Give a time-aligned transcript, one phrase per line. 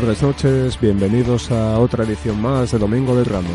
[0.00, 3.50] tardes, noches, bienvenidos a otra edición más de Domingo de Ramos.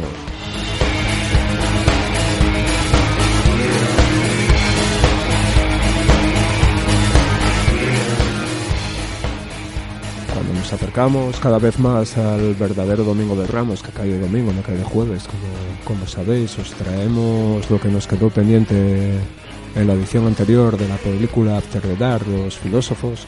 [10.34, 14.52] Cuando nos acercamos cada vez más al verdadero Domingo de Ramos, que cae de domingo,
[14.52, 15.44] no cae de jueves, como,
[15.84, 19.12] como sabéis, os traemos lo que nos quedó pendiente
[19.76, 23.28] en la edición anterior de la película After the Dark, Los Filósofos,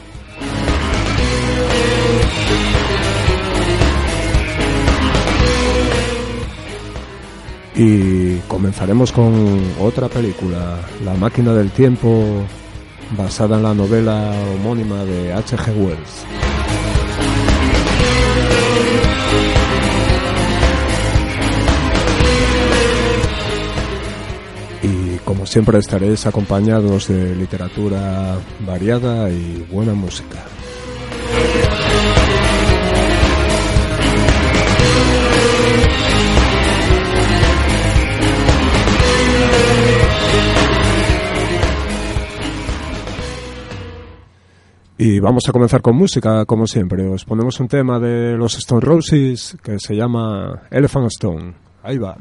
[7.76, 12.44] Y comenzaremos con otra película, La máquina del tiempo,
[13.16, 15.72] basada en la novela homónima de H.G.
[15.76, 16.24] Wells.
[24.82, 30.44] Y como siempre estaréis acompañados de literatura variada y buena música.
[44.96, 47.06] Y vamos a comenzar con música, como siempre.
[47.06, 51.54] Os ponemos un tema de los Stone Roses que se llama Elephant Stone.
[51.82, 52.16] Ahí va.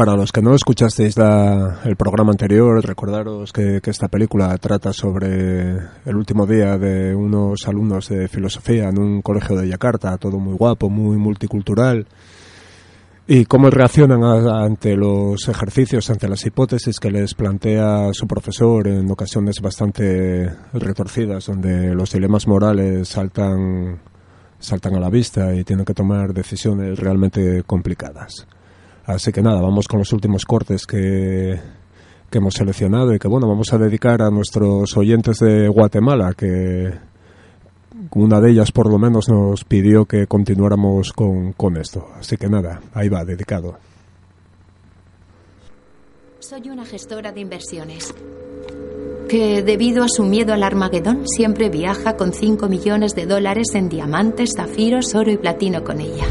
[0.00, 5.72] Para los que no escuchasteis el programa anterior, recordaros que, que, esta película trata sobre
[6.06, 10.54] el último día de unos alumnos de filosofía en un colegio de Yakarta, todo muy
[10.54, 12.06] guapo, muy multicultural,
[13.26, 18.88] y cómo reaccionan a, ante los ejercicios, ante las hipótesis que les plantea su profesor
[18.88, 24.00] en ocasiones bastante retorcidas, donde los dilemas morales saltan,
[24.58, 28.46] saltan a la vista y tienen que tomar decisiones realmente complicadas.
[29.06, 31.60] Así que nada, vamos con los últimos cortes que,
[32.30, 36.92] que hemos seleccionado y que bueno, vamos a dedicar a nuestros oyentes de Guatemala, que
[38.14, 42.08] una de ellas por lo menos nos pidió que continuáramos con, con esto.
[42.18, 43.76] Así que nada, ahí va, dedicado.
[46.38, 48.14] Soy una gestora de inversiones
[49.28, 53.88] que debido a su miedo al Armagedón siempre viaja con 5 millones de dólares en
[53.88, 56.24] diamantes, zafiros, oro y platino con ella.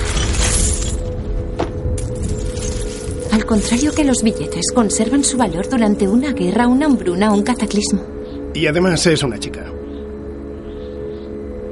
[3.31, 7.43] Al contrario que los billetes, conservan su valor durante una guerra, una hambruna o un
[7.43, 8.03] cataclismo.
[8.53, 9.71] Y además es una chica.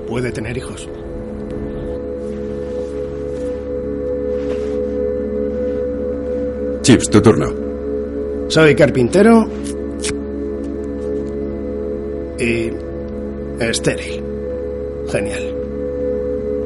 [0.07, 0.87] Puede tener hijos.
[6.83, 7.53] Chips, tu turno.
[8.47, 9.45] Soy carpintero
[12.39, 12.71] y
[13.59, 14.23] estéril.
[15.11, 15.55] Genial.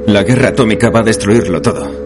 [0.07, 2.00] La guerra atómica va a destruirlo todo.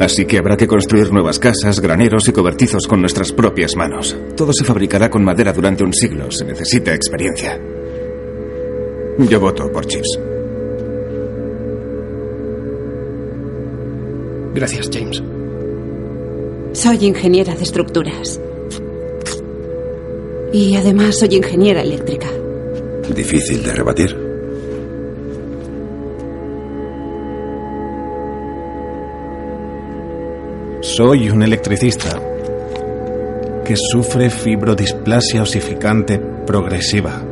[0.00, 4.16] Así que habrá que construir nuevas casas, graneros y cobertizos con nuestras propias manos.
[4.36, 6.30] Todo se fabricará con madera durante un siglo.
[6.30, 7.60] Se necesita experiencia.
[9.18, 10.18] Yo voto por Chips.
[14.54, 15.22] Gracias, James.
[16.72, 18.40] Soy ingeniera de estructuras.
[20.52, 22.28] Y además soy ingeniera eléctrica.
[23.14, 24.27] Difícil de rebatir.
[30.98, 32.20] Soy un electricista
[33.64, 37.22] que sufre fibrodisplasia osificante progresiva.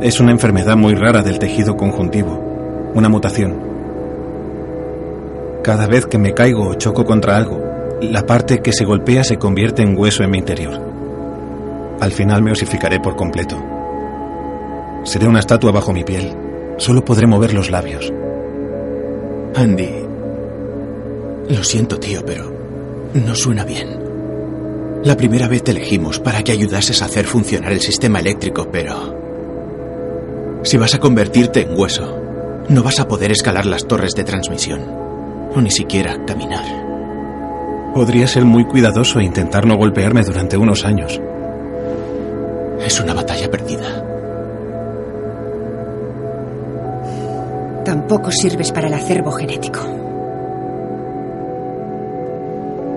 [0.00, 3.60] Es una enfermedad muy rara del tejido conjuntivo, una mutación.
[5.64, 7.60] Cada vez que me caigo o choco contra algo,
[8.02, 10.80] la parte que se golpea se convierte en hueso en mi interior.
[11.98, 13.56] Al final me osificaré por completo.
[15.02, 16.32] Seré una estatua bajo mi piel.
[16.76, 18.12] Solo podré mover los labios.
[19.56, 19.90] Andy,
[21.48, 22.51] lo siento, tío, pero
[23.14, 24.12] no suena bien.
[25.04, 29.20] La primera vez te elegimos para que ayudases a hacer funcionar el sistema eléctrico, pero...
[30.62, 32.20] Si vas a convertirte en hueso,
[32.68, 34.80] no vas a poder escalar las torres de transmisión,
[35.54, 36.64] o ni siquiera caminar.
[37.94, 41.20] Podría ser muy cuidadoso e intentar no golpearme durante unos años.
[42.80, 44.04] Es una batalla perdida.
[47.84, 50.01] Tampoco sirves para el acervo genético.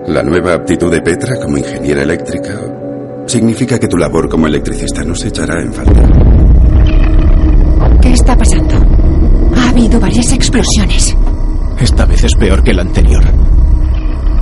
[0.07, 2.61] La nueva aptitud de Petra como ingeniera eléctrica
[3.25, 6.01] significa que tu labor como electricista no se echará en falta.
[8.01, 8.75] ¿Qué está pasando?
[9.55, 11.15] Ha habido varias explosiones.
[11.79, 13.23] Esta vez es peor que la anterior.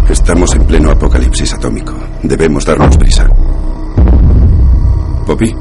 [0.09, 1.93] Estamos en pleno apocalipsis atómico.
[2.23, 3.27] Debemos darnos prisa.
[5.25, 5.55] Poppy.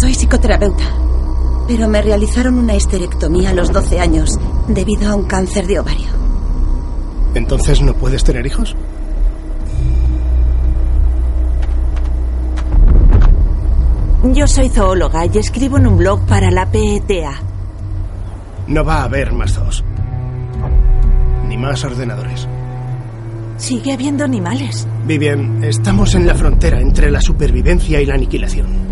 [0.00, 0.84] Soy psicoterapeuta,
[1.66, 6.06] pero me realizaron una histerectomía a los 12 años debido a un cáncer de ovario.
[7.34, 8.74] ¿Entonces no puedes tener hijos?
[14.32, 17.32] Yo soy zoóloga y escribo en un blog para la PETA.
[18.66, 19.84] No va a haber más zoos.
[21.46, 22.48] Ni más ordenadores.
[23.56, 24.86] Sigue habiendo animales.
[25.06, 28.85] Vivian, estamos en la frontera entre la supervivencia y la aniquilación.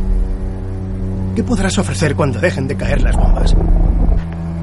[1.34, 3.56] ¿Qué podrás ofrecer cuando dejen de caer las bombas?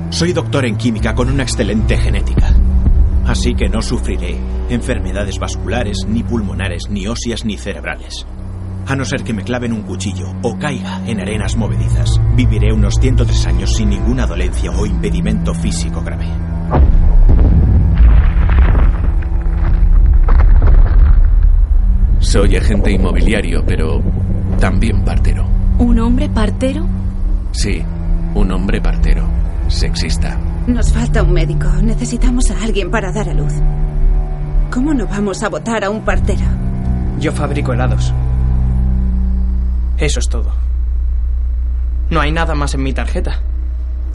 [0.09, 2.53] Soy doctor en química con una excelente genética.
[3.25, 4.37] Así que no sufriré
[4.69, 8.25] enfermedades vasculares, ni pulmonares, ni óseas, ni cerebrales.
[8.87, 12.95] A no ser que me claven un cuchillo o caiga en arenas movedizas, viviré unos
[13.01, 16.27] 103 años sin ninguna dolencia o impedimento físico grave.
[22.19, 24.01] Soy agente inmobiliario, pero
[24.57, 25.50] también partero.
[25.81, 26.87] ¿Un hombre partero?
[27.53, 27.83] Sí,
[28.35, 29.27] un hombre partero.
[29.67, 30.37] Sexista.
[30.67, 31.67] Nos falta un médico.
[31.81, 33.53] Necesitamos a alguien para dar a luz.
[34.71, 36.45] ¿Cómo no vamos a votar a un partero?
[37.19, 38.13] Yo fabrico helados.
[39.97, 40.51] Eso es todo.
[42.11, 43.39] No hay nada más en mi tarjeta.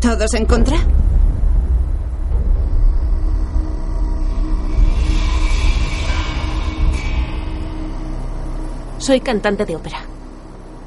[0.01, 0.77] ¿Todos en contra?
[8.99, 10.16] Soy cantante de ópera.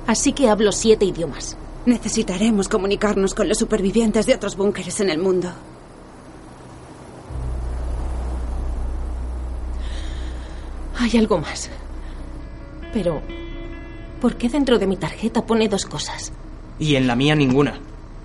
[0.09, 1.55] Así que hablo siete idiomas.
[1.85, 5.51] Necesitaremos comunicarnos con los supervivientes de otros búnkeres en el mundo.
[10.97, 11.69] Hay algo más.
[12.91, 13.21] Pero,
[14.19, 16.33] ¿por qué dentro de mi tarjeta pone dos cosas?
[16.79, 17.79] Y en la mía ninguna.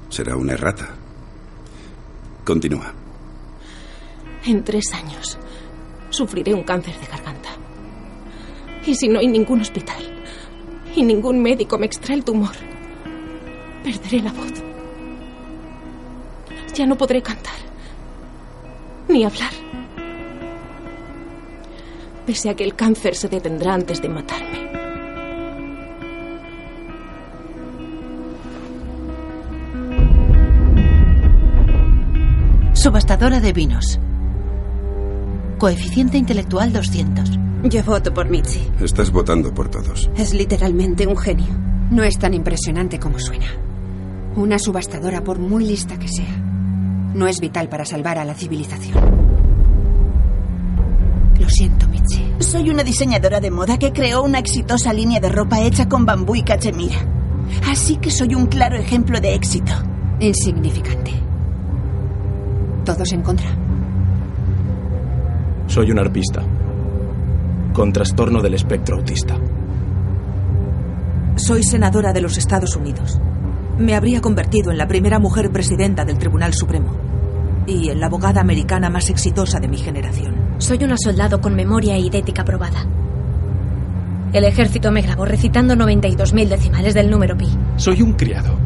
[0.09, 0.88] Será una errata.
[2.47, 2.95] Continúa.
[4.47, 5.37] En tres años
[6.09, 7.50] sufriré un cáncer de garganta.
[8.87, 10.13] Y si no hay ningún hospital
[10.96, 12.54] y ningún médico me extrae el tumor,
[13.82, 14.52] perderé la voz.
[16.74, 17.54] Ya no podré cantar
[19.08, 19.52] ni hablar.
[22.26, 24.64] Pese a que el cáncer se detendrá antes de matarme.
[32.72, 33.98] Subastadora de vinos.
[35.58, 37.53] Coeficiente intelectual 200.
[37.64, 38.61] Yo voto por Mitzi.
[38.78, 40.11] Estás votando por todos.
[40.18, 41.49] Es literalmente un genio.
[41.90, 43.47] No es tan impresionante como suena.
[44.37, 46.37] Una subastadora, por muy lista que sea,
[47.14, 49.02] no es vital para salvar a la civilización.
[51.40, 52.35] Lo siento, Mitzi.
[52.40, 56.35] Soy una diseñadora de moda que creó una exitosa línea de ropa hecha con bambú
[56.35, 56.99] y cachemira.
[57.66, 59.73] Así que soy un claro ejemplo de éxito.
[60.21, 61.12] Insignificante.
[62.85, 63.49] ¿Todos en contra?
[65.66, 66.42] Soy un arpista.
[67.75, 69.37] Con trastorno del espectro autista.
[71.35, 73.19] Soy senadora de los Estados Unidos.
[73.78, 76.97] Me habría convertido en la primera mujer presidenta del Tribunal Supremo.
[77.66, 80.54] Y en la abogada americana más exitosa de mi generación.
[80.59, 82.87] Soy una soldado con memoria y idética probada.
[84.33, 87.49] El ejército me grabó recitando 92.000 decimales del número pi.
[87.75, 88.57] Soy un criado.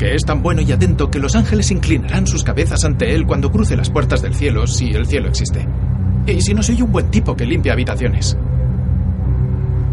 [0.00, 3.52] Que es tan bueno y atento que los ángeles inclinarán sus cabezas ante él cuando
[3.52, 5.64] cruce las puertas del cielo, si el cielo existe.
[6.26, 8.36] Y si no soy un buen tipo que limpia habitaciones.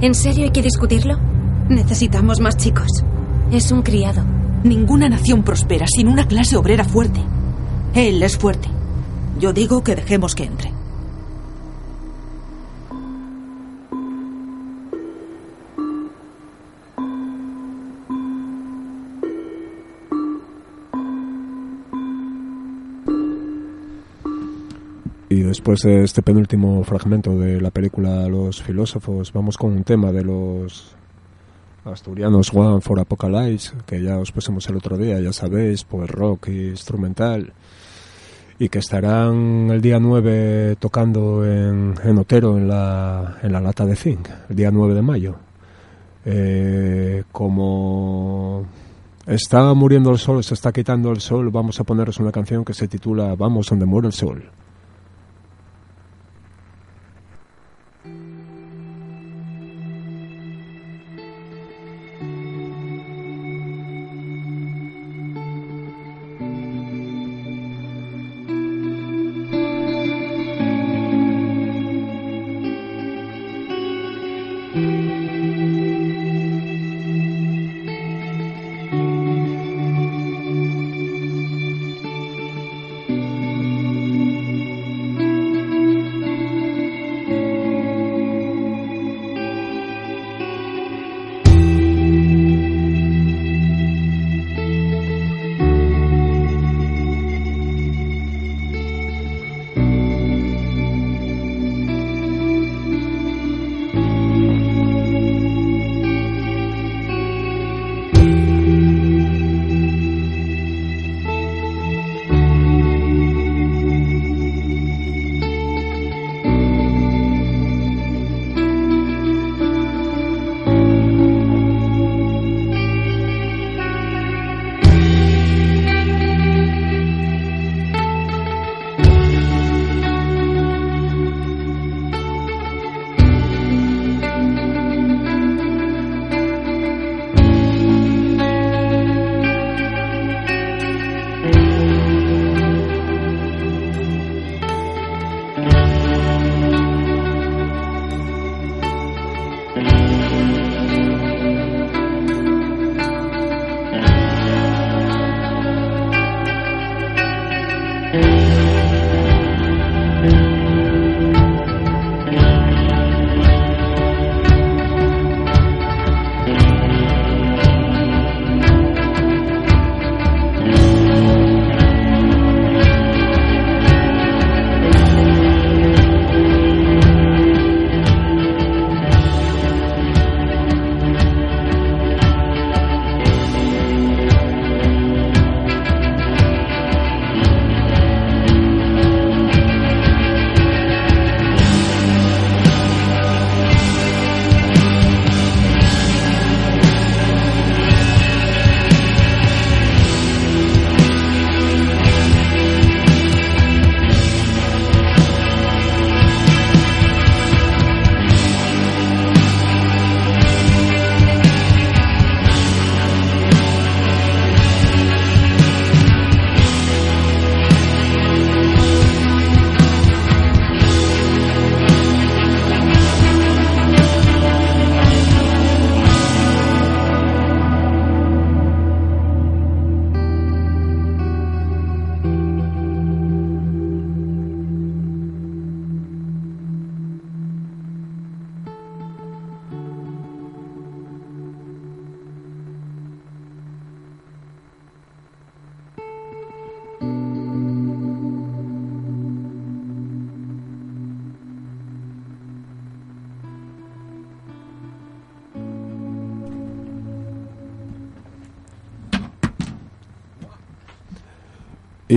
[0.02, 1.18] ¿En serio hay que discutirlo?
[1.70, 3.04] Necesitamos más chicos.
[3.52, 4.24] Es un criado.
[4.64, 7.22] Ninguna nación prospera sin una clase obrera fuerte.
[7.94, 8.70] Él es fuerte.
[9.40, 10.79] Yo digo que dejemos que entre.
[25.50, 30.24] Después de este penúltimo fragmento de la película Los filósofos, vamos con un tema de
[30.24, 30.96] los
[31.84, 36.50] asturianos One for Apocalypse, que ya os pusimos el otro día, ya sabéis, pues rock
[36.50, 37.52] y instrumental,
[38.60, 43.88] y que estarán el día 9 tocando en, en Otero, en la, en la lata
[43.88, 45.36] de zinc, el día 9 de mayo.
[46.26, 48.68] Eh, como
[49.26, 52.76] está muriendo el sol, se está quitando el sol, vamos a poneros una canción que
[52.76, 54.52] se titula Vamos donde muere el sol.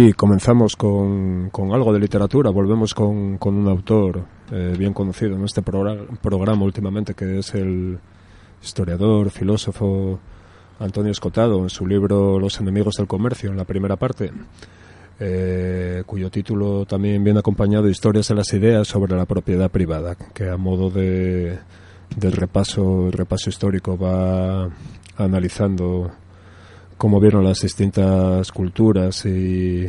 [0.04, 5.36] Y comenzamos con, con algo de literatura, volvemos con, con un autor eh, bien conocido
[5.36, 8.00] en este programa, últimamente, que es el
[8.60, 10.18] historiador, filósofo
[10.80, 14.32] Antonio Escotado, en su libro Los enemigos del comercio, en la primera parte,
[15.20, 20.16] eh, cuyo título también viene acompañado de Historias de las ideas sobre la propiedad privada,
[20.34, 21.60] que a modo de,
[22.16, 24.68] de repaso, repaso histórico va
[25.16, 26.10] analizando
[27.02, 29.88] cómo vieron las distintas culturas y,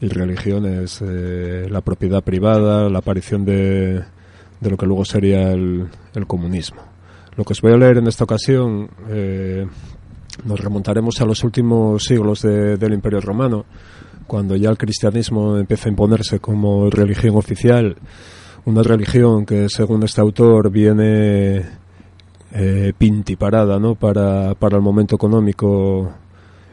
[0.00, 3.94] y religiones eh, la propiedad privada, la aparición de,
[4.60, 6.82] de lo que luego sería el, el, comunismo.
[7.34, 9.66] Lo que os voy a leer en esta ocasión eh,
[10.44, 13.64] nos remontaremos a los últimos siglos de, del Imperio Romano,
[14.28, 17.96] cuando ya el cristianismo empieza a imponerse como religión oficial,
[18.66, 21.83] una religión que según este autor viene
[22.54, 23.96] eh, pintiparada ¿no?
[23.96, 26.12] para, para el momento económico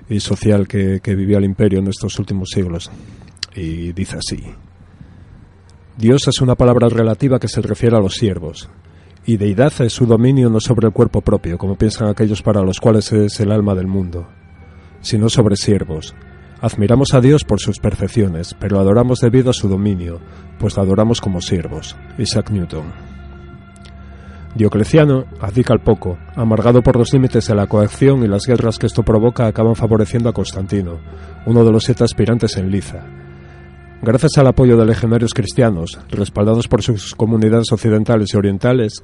[0.08, 2.92] y social que, que vivía el imperio en estos últimos siglos.
[3.56, 4.44] Y dice así.
[5.98, 8.70] Dios es una palabra relativa que se refiere a los siervos,
[9.26, 12.80] y deidad es su dominio no sobre el cuerpo propio, como piensan aquellos para los
[12.80, 14.28] cuales es el alma del mundo,
[15.02, 16.16] sino sobre siervos.
[16.62, 20.20] Admiramos a Dios por sus perfecciones, pero adoramos debido a su dominio,
[20.60, 21.96] pues adoramos como siervos.
[22.18, 23.11] Isaac Newton.
[24.56, 28.88] Diocleciano abdica al poco, amargado por los límites de la coacción y las guerras que
[28.88, 31.00] esto provoca acaban favoreciendo a Constantino,
[31.46, 33.06] uno de los siete aspirantes en Liza.
[34.02, 39.04] Gracias al apoyo de legionarios cristianos, respaldados por sus comunidades occidentales y orientales,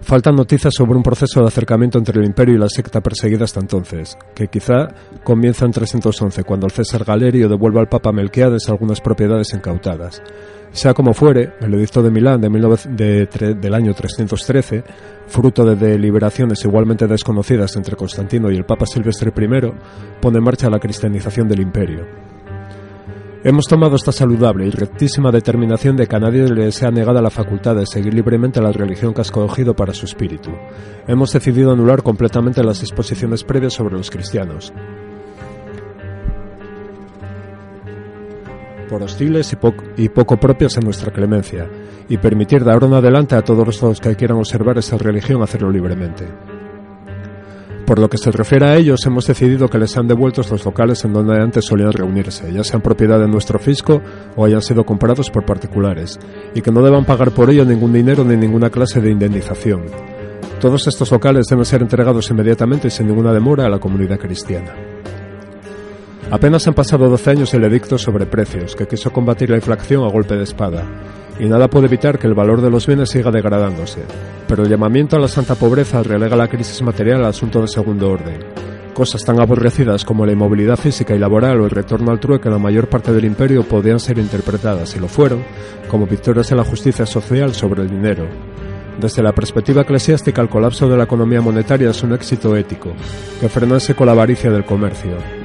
[0.00, 3.60] faltan noticias sobre un proceso de acercamiento entre el imperio y la secta perseguida hasta
[3.60, 4.88] entonces, que quizá
[5.24, 10.22] comienza en 311, cuando el César Galerio devuelve al Papa Melquiades algunas propiedades incautadas.
[10.74, 14.82] Sea como fuere, el edicto de Milán de, 19, de, de, del año 313,
[15.28, 19.72] fruto de deliberaciones igualmente desconocidas entre Constantino y el Papa Silvestre I,
[20.20, 22.04] pone en marcha la cristianización del imperio.
[23.44, 27.30] Hemos tomado esta saludable y rectísima determinación de que a nadie le sea negada la
[27.30, 30.50] facultad de seguir libremente la religión que ha escogido para su espíritu.
[31.06, 34.72] Hemos decidido anular completamente las disposiciones previas sobre los cristianos.
[38.84, 41.68] Por hostiles y, po y, poco propias en nuestra clemencia,
[42.08, 45.70] y permitir de ahora en adelante a todos los que quieran observar esa religión hacerlo
[45.70, 46.26] libremente.
[47.86, 51.04] Por lo que se refiere a ellos, hemos decidido que les sean devueltos los locales
[51.04, 54.00] en donde antes solían reunirse, ya sean propiedad de nuestro fisco
[54.36, 56.18] o hayan sido comprados por particulares,
[56.54, 59.82] y que no deban pagar por ello ningún dinero ni ninguna clase de indemnización.
[60.60, 64.93] Todos estos locales deben ser entregados inmediatamente y sin ninguna demora a la comunidad cristiana.
[66.30, 70.10] Apenas han pasado 12 años el edicto sobre precios, que quiso combatir la inflación a
[70.10, 70.84] golpe de espada,
[71.38, 74.02] y nada puede evitar que el valor de los bienes siga degradándose.
[74.48, 78.10] Pero el llamamiento a la santa pobreza relega la crisis material al asunto de segundo
[78.10, 78.40] orden.
[78.94, 82.54] Cosas tan aborrecidas como la inmovilidad física y laboral o el retorno al trueque en
[82.54, 85.42] la mayor parte del imperio podían ser interpretadas, y lo fueron,
[85.88, 88.26] como victorias en la justicia social sobre el dinero.
[89.00, 92.92] Desde la perspectiva eclesiástica, el colapso de la economía monetaria es un éxito ético,
[93.40, 95.43] que frenase con la avaricia del comercio.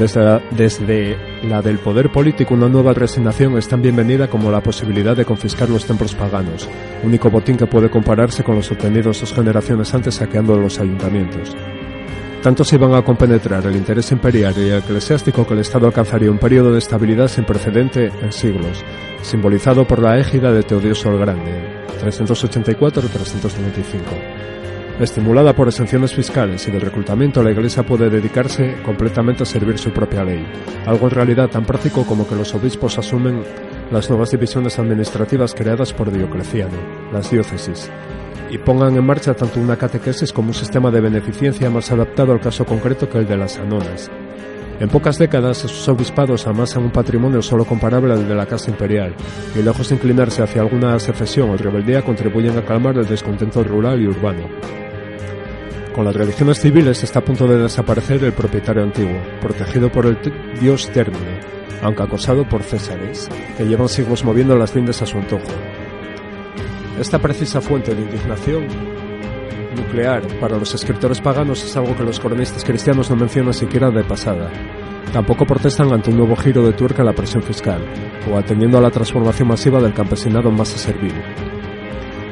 [0.00, 4.62] Desde la, desde la, del poder político, una nueva resignación es tan bienvenida como la
[4.62, 6.66] posibilidad de confiscar los templos paganos,
[7.04, 11.54] único botín que puede compararse con los obtenidos dos generaciones antes saqueando los ayuntamientos.
[12.42, 16.38] Tanto se iban a compenetrar el interés imperial y eclesiástico que el Estado alcanzaría un
[16.38, 18.82] periodo de estabilidad sin precedente en siglos,
[19.20, 24.59] simbolizado por la égida de Teodosio el Grande, 384-395.
[25.00, 29.92] Estimulada por exenciones fiscales y de reclutamiento, la Iglesia puede dedicarse completamente a servir su
[29.92, 30.46] propia ley,
[30.84, 33.42] algo en realidad tan práctico como que los obispos asumen
[33.90, 36.76] las nuevas divisiones administrativas creadas por Diocleciano,
[37.14, 37.90] las diócesis,
[38.50, 42.40] y pongan en marcha tanto una catequesis como un sistema de beneficencia más adaptado al
[42.40, 44.10] caso concreto que el de las anonas.
[44.80, 49.14] En pocas décadas, esos obispados amasan un patrimonio solo comparable al de la Casa Imperial,
[49.58, 53.98] y lejos de inclinarse hacia alguna secesión o rebeldía, contribuyen a calmar el descontento rural
[54.02, 54.89] y urbano.
[56.00, 60.16] Con las religiones civiles está a punto de desaparecer el propietario antiguo, protegido por el
[60.58, 61.38] dios término,
[61.82, 65.44] aunque acosado por césares, que llevan siglos moviendo las lindes a su antojo.
[66.98, 68.66] Esta precisa fuente de indignación
[69.76, 74.02] nuclear para los escritores paganos es algo que los cronistas cristianos no mencionan siquiera de
[74.02, 74.50] pasada.
[75.12, 77.84] Tampoco protestan ante un nuevo giro de tuerca en la presión fiscal,
[78.32, 81.12] o atendiendo a la transformación masiva del campesinado más servil.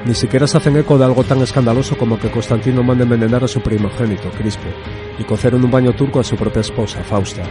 [0.08, 3.46] Ni siquiera se hacen eco de algo tan escandaloso como que Constantino mande envenenar a
[3.46, 4.68] su primogénito, Crispo,
[5.18, 7.42] y cocer en un baño turco a su propia esposa, Fausta.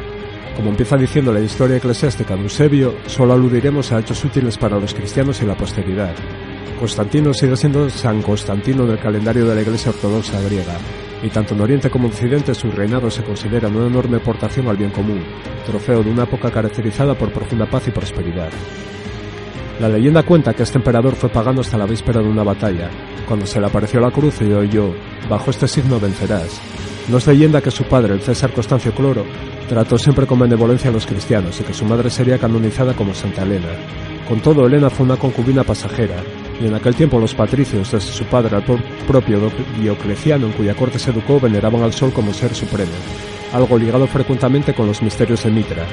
[0.55, 4.95] Como empieza diciendo la historia eclesiástica de Eusebio, solo aludiremos a hechos útiles para los
[4.95, 6.15] cristianos y la posteridad.
[6.79, 10.79] Constantino sigue siendo San Constantino del calendario de la Iglesia Ortodoxa griega,
[11.21, 14.77] y tanto en Oriente como en Occidente su reinado se considera una enorme aportación al
[14.77, 15.23] bien común,
[15.63, 18.49] trofeo de una época caracterizada por profunda paz y prosperidad.
[19.79, 22.89] La leyenda cuenta que este emperador fue pagano hasta la víspera de una batalla,
[23.27, 24.95] cuando se le apareció la cruz y oyó,
[25.29, 26.59] bajo este signo vencerás.
[27.09, 29.23] No es leyenda que su padre, el César Constancio Cloro,
[29.69, 33.43] trató siempre con benevolencia a los cristianos y que su madre sería canonizada como Santa
[33.43, 33.67] Elena.
[34.27, 36.15] Con todo, Elena fue una concubina pasajera,
[36.59, 38.63] y en aquel tiempo los patricios, desde su padre al
[39.07, 42.91] propio Diocleciano, en cuya corte se educó, veneraban al sol como ser supremo,
[43.53, 45.85] algo ligado frecuentemente con los misterios de Mitra,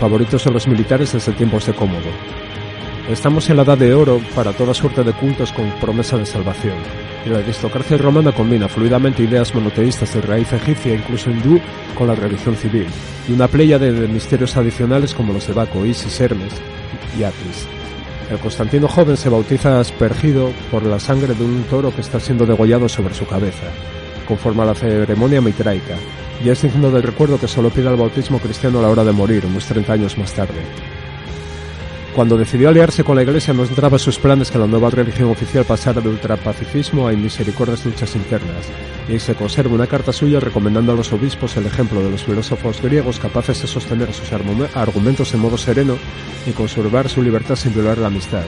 [0.00, 2.10] favoritos de los militares desde tiempos de Cómodo.
[3.08, 6.76] Estamos en la edad de oro para toda suerte de cultos con promesa de salvación,
[7.24, 11.58] y la aristocracia romana combina fluidamente ideas monoteístas de raíz egipcia incluso hindú
[11.94, 12.86] con la religión civil,
[13.26, 16.52] y una playa de, misterios adicionales como los de Baco, Isis, Hermes
[17.18, 17.66] y Atlas.
[18.30, 22.44] El Constantino joven se bautiza aspergido por la sangre de un toro que está siendo
[22.44, 23.68] degollado sobre su cabeza,
[24.26, 25.96] conforme a la ceremonia mitraica,
[26.44, 29.12] y es digno del recuerdo que solo pide el bautismo cristiano a la hora de
[29.12, 30.97] morir, unos 30 años más tarde.
[32.18, 35.30] Cuando decidió aliarse con la Iglesia no entraba en sus planes que la nueva religión
[35.30, 38.66] oficial pasara de ultrapacifismo a inmisericordias luchas internas,
[39.08, 42.82] y se conserva una carta suya recomendando a los obispos el ejemplo de los filósofos
[42.82, 45.96] griegos capaces de sostener sus argumentos en modo sereno
[46.44, 48.42] y conservar su libertad sin violar la amistad.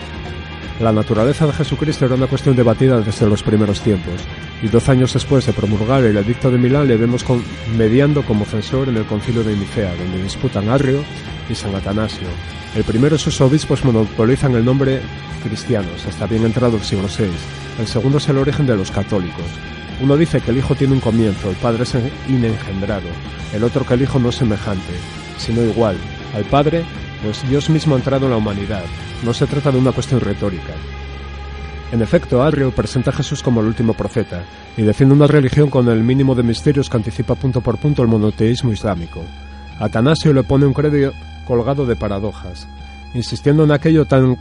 [0.80, 4.20] La naturaleza de Jesucristo era una cuestión debatida desde los primeros tiempos,
[4.62, 7.24] y doce años después de promulgar el Edicto de Milán le vemos
[7.76, 11.04] mediando como censor en el concilio de Nicea, donde disputan Arrio
[11.50, 12.28] y San Atanasio,
[12.76, 15.00] el primero sus obispos monopolizan el nombre
[15.42, 17.24] cristianos hasta bien entrado el siglo VI.
[17.80, 19.44] El segundo es el origen de los católicos.
[20.00, 21.96] Uno dice que el Hijo tiene un comienzo, el Padre es
[22.28, 23.08] inengendrado.
[23.52, 24.94] El otro que el Hijo no es semejante,
[25.36, 25.96] sino igual.
[26.32, 26.84] Al Padre,
[27.22, 28.84] pues Dios mismo ha entrado en la humanidad.
[29.24, 30.74] No se trata de una cuestión retórica.
[31.92, 34.44] En efecto, Arrio presenta a Jesús como el último profeta
[34.76, 38.08] y defiende una religión con el mínimo de misterios que anticipa punto por punto el
[38.08, 39.24] monoteísmo islámico.
[39.80, 41.12] Atanasio le pone un credo
[41.46, 42.68] colgado de paradojas,
[43.12, 44.36] insistiendo en aquello, tan,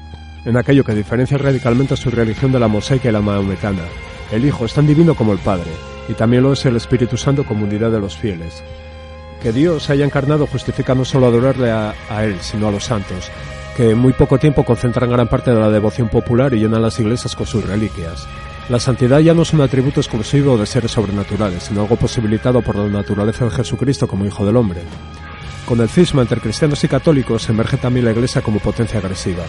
[0.45, 3.83] en aquello que diferencia radicalmente a su religión de la mosaica y la maometana.
[4.31, 5.71] El Hijo es tan divino como el Padre,
[6.07, 8.63] y también lo es el Espíritu Santo como unidad de los fieles.
[9.41, 13.31] Que Dios haya encarnado justifica no solo adorarle a, a Él, sino a los santos,
[13.77, 16.99] que en muy poco tiempo concentran gran parte de la devoción popular y llenan las
[16.99, 18.27] iglesias con sus reliquias.
[18.69, 22.75] La santidad ya no es un atributo exclusivo de seres sobrenaturales, sino algo posibilitado por
[22.75, 24.81] la naturaleza de Jesucristo como Hijo del Hombre.
[25.65, 29.43] Con el cisma entre cristianos y católicos emerge también la Iglesia como potencia agresiva.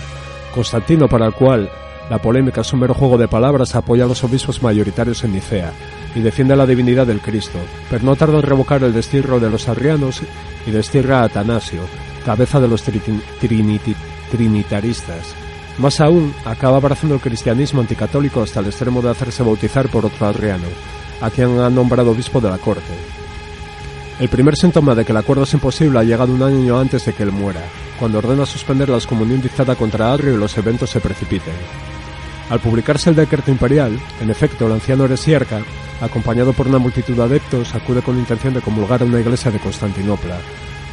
[0.54, 1.70] Constantino, para el cual
[2.10, 5.72] la polémica es un mero juego de palabras, apoya a los obispos mayoritarios en Nicea
[6.16, 9.68] y defiende la divinidad del Cristo, pero no tarda en revocar el destierro de los
[9.68, 10.20] arrianos
[10.66, 11.82] y destierra a Atanasio,
[12.26, 15.36] cabeza de los trinitaristas.
[15.78, 20.26] Más aún, acaba abrazando el cristianismo anticatólico hasta el extremo de hacerse bautizar por otro
[20.26, 20.66] arriano,
[21.20, 22.92] a quien ha nombrado obispo de la corte.
[24.18, 27.12] El primer síntoma de que el acuerdo es imposible ha llegado un año antes de
[27.12, 27.62] que él muera,
[28.00, 31.54] cuando ordena suspender la excomunión dictada contra Arrio y los eventos se precipiten.
[32.50, 35.62] Al publicarse el decreto imperial, en efecto, el anciano Eresiarca,
[36.00, 39.60] acompañado por una multitud de adeptos, acude con intención de comulgar a una iglesia de
[39.60, 40.36] Constantinopla,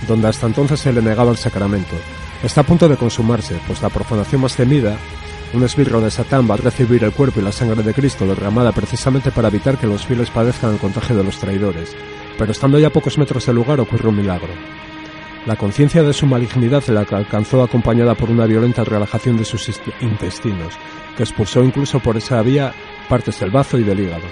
[0.08, 1.96] donde hasta entonces se le negaba el sacramento.
[2.44, 4.98] Está a punto de consumarse, pues la profanación más temida,
[5.54, 8.72] un esbirro de Satán va a recibir el cuerpo y la sangre de Cristo derramada
[8.72, 11.96] precisamente para evitar que los fieles padezcan el contagio de los traidores,
[12.38, 14.54] pero estando ya a pocos metros del lugar ocurre un milagro.
[15.48, 20.74] La conciencia de su malignidad la alcanzó acompañada por una violenta relajación de sus intestinos,
[21.16, 22.74] que expulsó incluso por esa vía
[23.08, 24.26] partes del bazo y del hígado.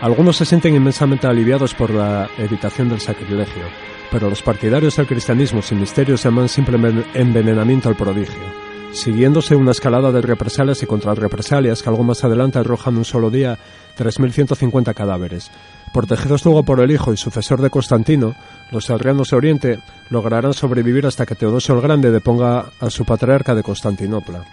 [0.00, 3.64] Algunos se sienten inmensamente aliviados por la evitación del sacrilegio,
[4.12, 6.78] pero los partidarios del cristianismo sin misterios llaman simple
[7.12, 12.96] envenenamiento al prodigio siguiéndose una escalada de represalias y contrarrepresalias que algo más adelante arrojan
[12.96, 13.58] un solo día
[13.96, 15.50] 3.150 cadáveres.
[15.92, 18.34] Protegidos luego por el hijo y sucesor de Constantino,
[18.70, 19.78] los arrianos de Oriente
[20.10, 24.44] lograrán sobrevivir hasta que Teodosio el Grande deponga a su patriarca de Constantinopla,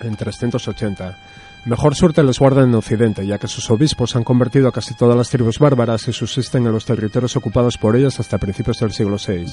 [0.00, 1.16] en 380.
[1.64, 5.16] Mejor suerte les guarda en Occidente, ya que sus obispos han convertido a casi todas
[5.16, 9.16] las tribus bárbaras y subsisten en los territorios ocupados por ellas hasta principios del siglo
[9.16, 9.46] VI,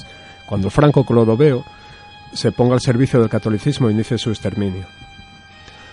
[0.44, 1.64] cuando Franco Clodoveo
[2.34, 4.84] se ponga al servicio del catolicismo e inicie su exterminio.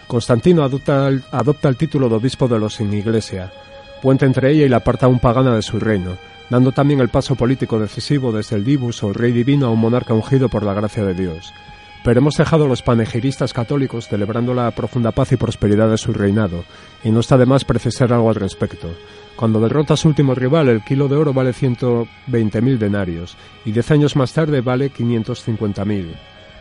[0.10, 3.54] Constantino adopta el, título de obispo de los sin iglesia,
[4.02, 6.18] puente entre ella y la parte aún pagana de su reino,
[6.50, 10.16] dando también el paso político decisivo desde el divus o rey divino a un monarca
[10.16, 11.54] ungido por la gracia de Dios.
[12.04, 16.12] Pero hemos dejado a los panegiristas católicos celebrando la profunda paz y prosperidad de su
[16.12, 16.64] reinado,
[17.04, 18.90] y no está de más precisar algo al respecto.
[19.36, 23.92] Cuando derrota a su último rival, el kilo de oro vale 120.000 denarios, y diez
[23.92, 26.08] años más tarde vale 550.000.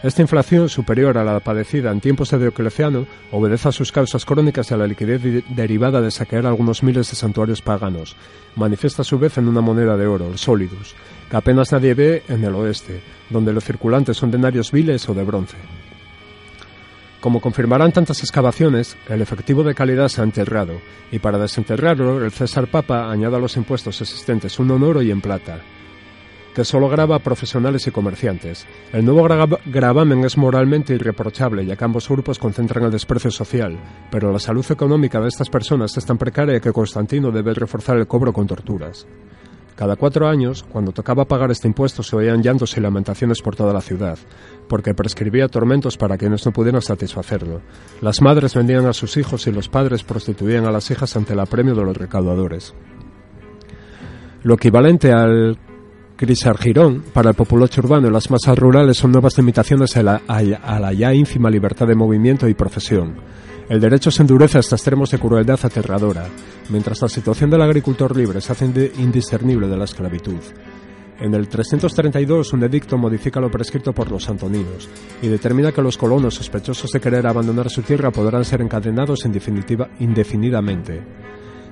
[0.00, 4.70] Esta inflación, superior a la padecida en tiempos de Diocleciano, obedece a sus causas crónicas
[4.70, 8.14] y a la liquidez de- derivada de saquear algunos miles de santuarios paganos.
[8.54, 10.94] Manifiesta a su vez en una moneda de oro, el solidus,
[11.28, 15.24] que apenas nadie ve en el oeste, donde los circulantes son denarios viles o de
[15.24, 15.56] bronce.
[17.20, 20.74] Como confirmarán tantas excavaciones, el efectivo de calidad se ha enterrado,
[21.11, 25.20] y para desenterrarlo, el César Papa añade a los impuestos existentes en oro y en
[25.20, 25.58] plata,
[26.59, 28.66] que solo graba a profesionales y comerciantes.
[28.92, 33.79] El nuevo gra- gravamen es moralmente irreprochable, ya que ambos grupos concentran el desprecio social,
[34.11, 38.09] pero la salud económica de estas personas es tan precaria que Constantino debe reforzar el
[38.09, 39.07] cobro con torturas.
[39.77, 43.73] Cada cuatro años, cuando tocaba pagar este impuesto, se oían llantos y lamentaciones por toda
[43.73, 44.18] la ciudad,
[44.68, 47.61] porque prescribía tormentos para quienes no pudieran satisfacerlo.
[48.01, 51.38] Las madres vendían a sus hijos y los padres prostituían a las hijas ante el
[51.38, 52.75] apremio de los recaudadores.
[54.42, 55.57] Lo equivalente al
[56.18, 61.14] Crisargirón para el populacho urbano y las masas rurales son nuevas limitaciones a la, ya
[61.14, 63.14] ínfima libertad de movimiento y profesión.
[63.68, 66.26] El derecho se endurece hasta extremos de crueldad aterradora,
[66.70, 70.40] mientras la situación del agricultor libre se hace indi- indiscernible de la esclavitud.
[71.20, 74.88] En el 332, un edicto modifica lo prescrito por los antoninos
[75.22, 81.00] y determina que los colonos sospechosos de querer abandonar su tierra podrán ser encadenados indefinidamente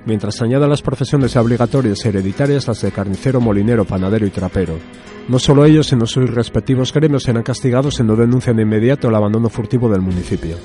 [0.07, 4.79] mientras añade las profesiones obligatorias y hereditarias las de carnicero, molinero, panadero y trapero.
[5.27, 9.15] No solo ellos, sino sus respectivos gremios serán castigados si no denuncian de inmediato el
[9.15, 10.55] abandono furtivo del municipio.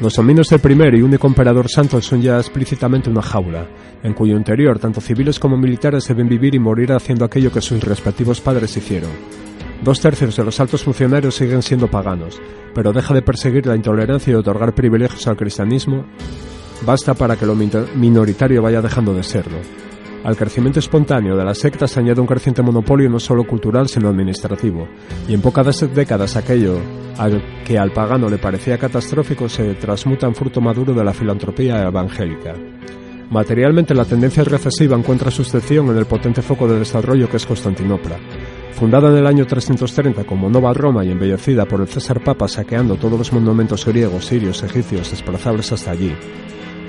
[0.00, 3.68] Los dominios del primer y único emperador santo son ya explícitamente una jaula,
[4.02, 7.80] en cuyo interior tanto civiles como militares deben vivir y morir haciendo aquello que sus
[7.84, 9.10] respectivos padres hicieron.
[9.84, 12.40] Dos tercios de los altos funcionarios siguen siendo paganos,
[12.74, 16.04] pero deja de perseguir la intolerancia y otorgar privilegios al cristianismo
[16.86, 19.58] basta para que lo minor- minoritario vaya dejando de serlo.
[20.22, 24.08] Al crecimiento espontáneo de las sectas se añade un creciente monopolio no solo cultural sino
[24.10, 24.86] administrativo,
[25.26, 26.78] y en pocas décadas aquello
[27.64, 32.54] que al pagano le parecía catastrófico se transmuta en fruto maduro de la filantropía evangélica.
[33.30, 38.18] Materialmente la tendencia recesiva encuentra sucesión en el potente foco de desarrollo que es Constantinopla.
[38.72, 42.96] Fundada en el año 330 como Nova Roma y embellecida por el César Papa saqueando
[42.96, 46.12] todos los monumentos griegos, sirios, egipcios desplazables hasta allí,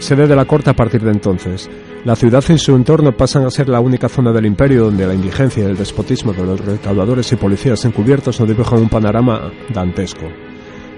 [0.02, 1.70] sede de la corte a partir de entonces.
[2.04, 5.14] La ciudad y su entorno pasan a ser la única zona del imperio donde la
[5.14, 10.28] indigencia y el despotismo de los recaudadores y policías encubiertos no dibujan un panorama dantesco.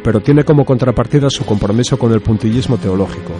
[0.03, 3.33] Pero tiene como contrapartida su compromiso con el puntillismo teológico.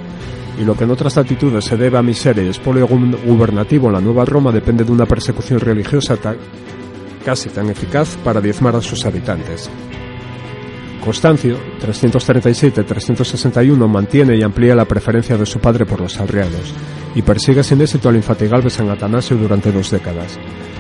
[0.60, 3.94] Y lo que en otras latitudes se debe a miseria y expolio gu- gubernativo en
[3.94, 6.18] la Nueva Roma depende de una persecución religiosa
[7.26, 9.70] casi tan eficaz para diezmar a sus habitantes.
[11.04, 16.74] Constancio, 337-361, mantiene y amplía la preferencia de su padre por los arrianos
[17.16, 20.40] y persigue sin éxito al infatigable San Atanasio durante dos décadas.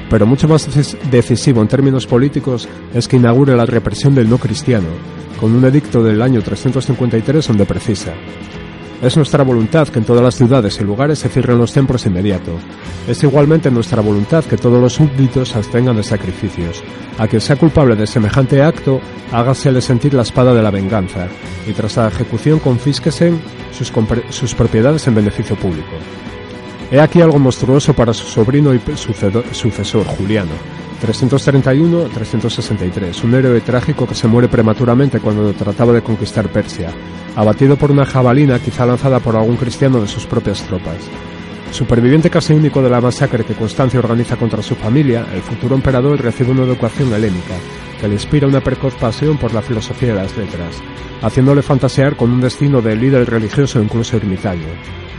[0.10, 4.38] Pero mucho más decis- decisivo en términos políticos es que inaugure la represión del no
[4.38, 4.88] cristiano,
[5.40, 8.14] con un edicto del año 353 donde precisa
[9.04, 12.54] es nuestra voluntad que en todas las ciudades y lugares se cierren los templos inmediato.
[13.06, 16.82] Es igualmente nuestra voluntad que todos los súbditos abstengan de sacrificios.
[17.18, 19.02] A quien sea culpable de semejante acto,
[19.34, 21.28] hágasele sentir la espada de la venganza,
[21.68, 23.34] y tras la ejecución confísquese
[23.74, 25.92] sus, propiedades en beneficio público.
[26.90, 30.73] He aquí algo monstruoso para su sobrino y sucesor, Juliano.
[31.04, 36.92] 331-363, un héroe trágico que se muere prematuramente cuando trataba de conquistar Persia,
[37.36, 40.96] abatido por una jabalina quizá lanzada por algún cristiano de sus propias tropas.
[41.72, 46.22] Superviviente casi único de la masacre que Constancio organiza contra su familia, el futuro emperador
[46.22, 47.56] recibe una educación helénica,
[48.00, 50.82] que le inspira una precoz pasión por la filosofía y las letras,
[51.22, 54.70] haciéndole fantasear con un destino de líder religioso incluso ermitaño.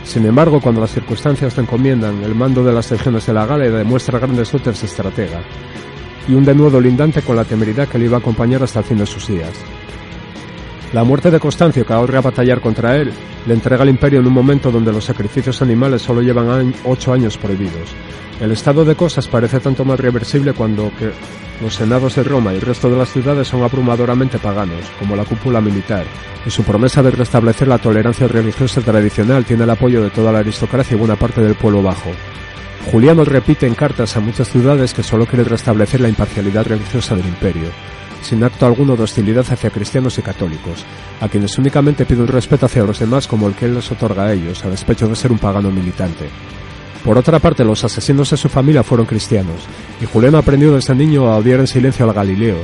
[0.05, 3.71] Sin embargo, cuando las circunstancias le encomiendan el mando de las legiones de la Galia,
[3.71, 5.43] demuestra grandes dotes de estratega,
[6.29, 8.99] y un denuedo lindante con la temeridad que le iba a acompañar hasta el fin
[8.99, 9.53] de sus días.
[10.95, 13.13] La muerte de Constancio, que ahorra batallar contra él,
[13.49, 17.37] le entrega al imperio en un momento donde los sacrificios animales solo llevan ocho años
[17.37, 17.91] prohibidos.
[18.41, 20.93] El estado de cosas parece tanto más reversible cuando
[21.61, 25.25] los senados de Roma y el resto de las ciudades son abrumadoramente paganos, como la
[25.25, 26.05] cúpula militar,
[26.47, 30.39] y su promesa de restablecer la tolerancia religiosa tradicional tiene el apoyo de toda la
[30.39, 32.13] aristocracia y buena parte del pueblo bajo.
[32.93, 37.27] Juliano repite en cartas a muchas ciudades que solo quiere restablecer la imparcialidad religiosa del
[37.27, 37.71] imperio,
[38.25, 40.85] sin acto alguno de hostilidad hacia cristianos y católicos,
[41.21, 44.25] a quienes únicamente pide un respeto hacia los demás como el que él les otorga
[44.25, 46.29] a ellos, a despecho de ser un pagano militante.
[47.05, 49.61] Por otra parte, los asesinos de su familia fueron cristianos,
[50.01, 52.57] y Juliano aprendió desde niño a odiar en silencio al Galileo.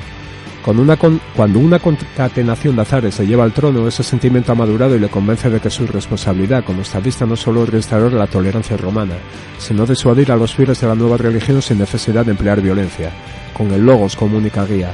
[0.65, 4.95] Con una cuando una concatenación de azares se lleva al trono, ese sentimiento ha madurado
[4.95, 8.77] y le convence de que su responsabilidad como estadista no solo es restaurar la tolerancia
[8.77, 9.15] romana,
[9.59, 13.11] sino disuadir a los fieles de la nueva religión sin necesidad de emplear violencia,
[13.57, 14.93] con el logos como única guía.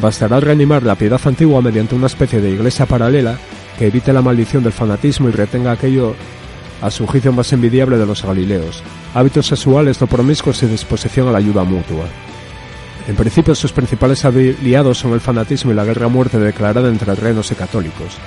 [0.00, 3.36] Bastará reanimar la piedad antigua mediante una especie de iglesia paralela
[3.78, 6.14] que evite la maldición del fanatismo y retenga aquello
[6.80, 8.82] a su juicio más envidiable de los galileos,
[9.14, 12.06] hábitos sexuales no promiscuos y disposición a la ayuda mutua.
[13.08, 17.14] En principio sus principales aliados son el fanatismo y la guerra a muerte declarada entre
[17.16, 18.18] renos y católicos.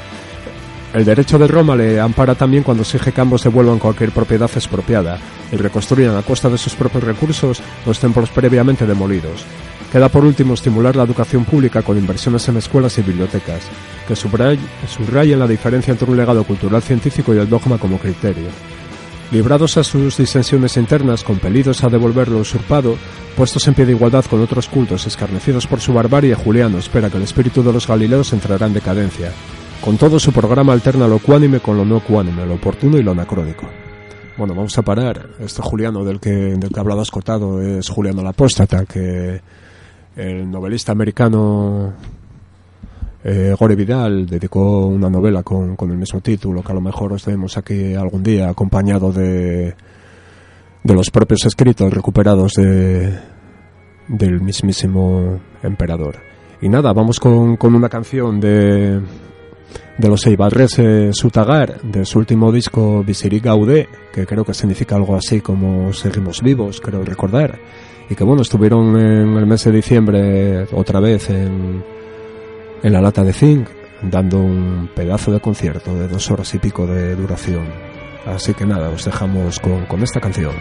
[0.93, 5.19] El derecho de Roma le ampara también cuando exige que ambos devuelvan cualquier propiedad expropiada
[5.49, 9.45] y reconstruyan a costa de sus propios recursos los templos previamente demolidos.
[9.91, 13.63] Queda por último estimular la educación pública con inversiones en escuelas y bibliotecas,
[14.07, 18.47] que subray- subrayen la diferencia entre un legado cultural científico y el dogma como criterio.
[19.31, 22.95] Librados a sus disensiones internas, compelidos a devolver lo usurpado,
[23.35, 27.17] puestos en pie de igualdad con otros cultos, escarnecidos por su barbarie, Juliano espera que
[27.17, 29.31] el espíritu de los galileos entrará en decadencia.
[29.83, 33.11] Con todo, su programa alterna lo cuánime con lo no cuánime, lo oportuno y lo
[33.11, 33.67] anacrónico.
[34.37, 35.29] Bueno, vamos a parar.
[35.39, 39.41] Este Juliano del que, del que ha hablado Escotado es Juliano la Apóstata, que
[40.21, 41.93] el novelista americano
[43.23, 47.13] eh, Gore Vidal dedicó una novela con, con el mismo título, que a lo mejor
[47.13, 49.73] os tenemos aquí algún día, acompañado de,
[50.83, 53.17] de los propios escritos recuperados de,
[54.07, 56.17] del mismísimo emperador.
[56.61, 59.01] Y nada, vamos con, con una canción de,
[59.97, 65.15] de los Eibarrese Sutagar, de su último disco Visiri Gaudé, que creo que significa algo
[65.15, 67.57] así como Seguimos vivos, creo recordar.
[68.11, 71.81] Y que bueno, estuvieron en el mes de diciembre otra vez en,
[72.83, 73.69] en la lata de zinc,
[74.01, 77.69] dando un pedazo de concierto de dos horas y pico de duración.
[78.25, 80.51] Así que nada, os dejamos con, con esta canción.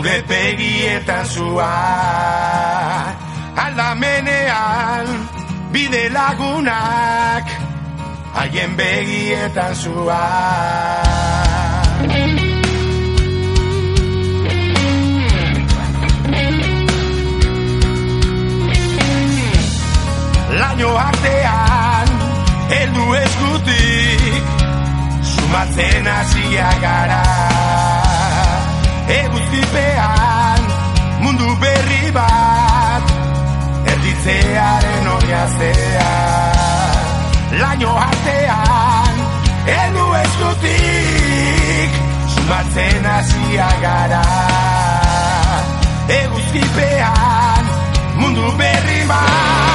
[0.00, 1.76] Zure pegietan zua.
[3.64, 5.06] Aldamenean
[5.72, 7.44] bide lagunak
[8.32, 10.24] Haien begietan zua.
[20.60, 22.08] Laino artean
[22.72, 24.44] heldu eskutik
[25.20, 27.99] Sumatzen hasia gara
[29.18, 30.62] Eguzkipean
[31.22, 33.14] mundu berri bat
[33.94, 36.12] Erditzearen oriaztea
[37.62, 39.24] Laino artean
[39.70, 41.98] heldu eskutik
[42.34, 44.22] Sumatzen hasia gara.
[46.20, 47.74] Eguzkipean
[48.20, 49.69] mundu berri bat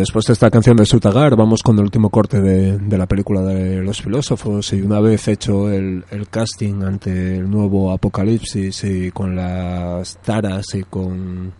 [0.00, 3.82] después de esta canción de Sutagar, vamos con el último corte de, la película de
[3.82, 4.72] los filósofos.
[4.72, 10.74] Y una vez hecho el, el, casting ante el nuevo Apocalipsis y con las taras
[10.74, 11.52] y con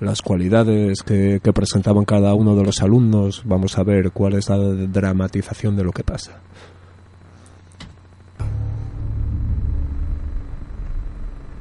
[0.00, 4.48] las cualidades que, que presentaban cada uno de los alumnos, vamos a ver cuál es
[4.48, 6.40] la dramatización de lo que pasa.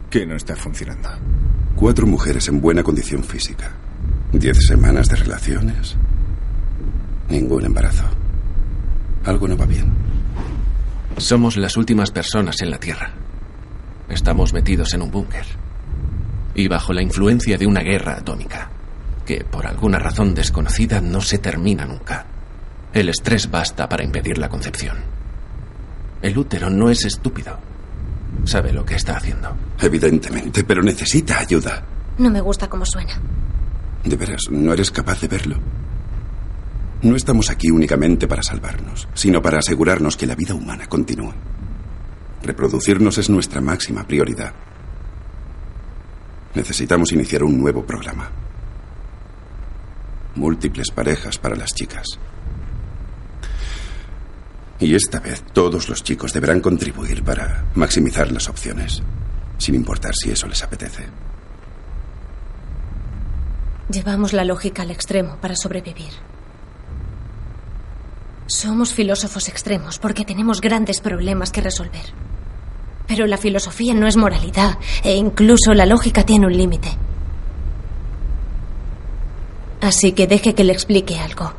[0.09, 1.09] ¿Qué no está funcionando?
[1.75, 3.71] Cuatro mujeres en buena condición física.
[4.31, 5.97] Diez semanas de relaciones.
[7.29, 8.05] Ningún embarazo.
[9.25, 9.91] Algo no va bien.
[11.17, 13.11] Somos las últimas personas en la Tierra.
[14.09, 15.45] Estamos metidos en un búnker.
[16.55, 18.69] Y bajo la influencia de una guerra atómica,
[19.25, 22.25] que por alguna razón desconocida no se termina nunca.
[22.93, 24.97] El estrés basta para impedir la concepción.
[26.21, 27.59] El útero no es estúpido.
[28.45, 29.55] Sabe lo que está haciendo.
[29.81, 31.83] Evidentemente, pero necesita ayuda.
[32.17, 33.19] No me gusta cómo suena.
[34.03, 35.57] De veras, no eres capaz de verlo.
[37.01, 41.31] No estamos aquí únicamente para salvarnos, sino para asegurarnos que la vida humana continúe.
[42.41, 44.53] Reproducirnos es nuestra máxima prioridad.
[46.55, 48.31] Necesitamos iniciar un nuevo programa.
[50.35, 52.05] Múltiples parejas para las chicas.
[54.79, 59.03] Y esta vez todos los chicos deberán contribuir para maximizar las opciones,
[59.59, 61.05] sin importar si eso les apetece.
[63.89, 66.36] Llevamos la lógica al extremo para sobrevivir.
[68.47, 72.13] Somos filósofos extremos porque tenemos grandes problemas que resolver.
[73.05, 76.89] Pero la filosofía no es moralidad e incluso la lógica tiene un límite.
[79.81, 81.53] Así que deje que le explique algo.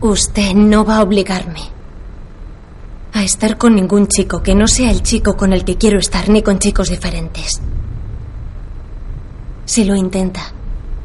[0.00, 1.60] Usted no va a obligarme
[3.14, 6.28] a estar con ningún chico que no sea el chico con el que quiero estar
[6.28, 7.60] ni con chicos diferentes.
[9.64, 10.52] Si lo intenta,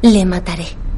[0.02, 0.89] le mataré.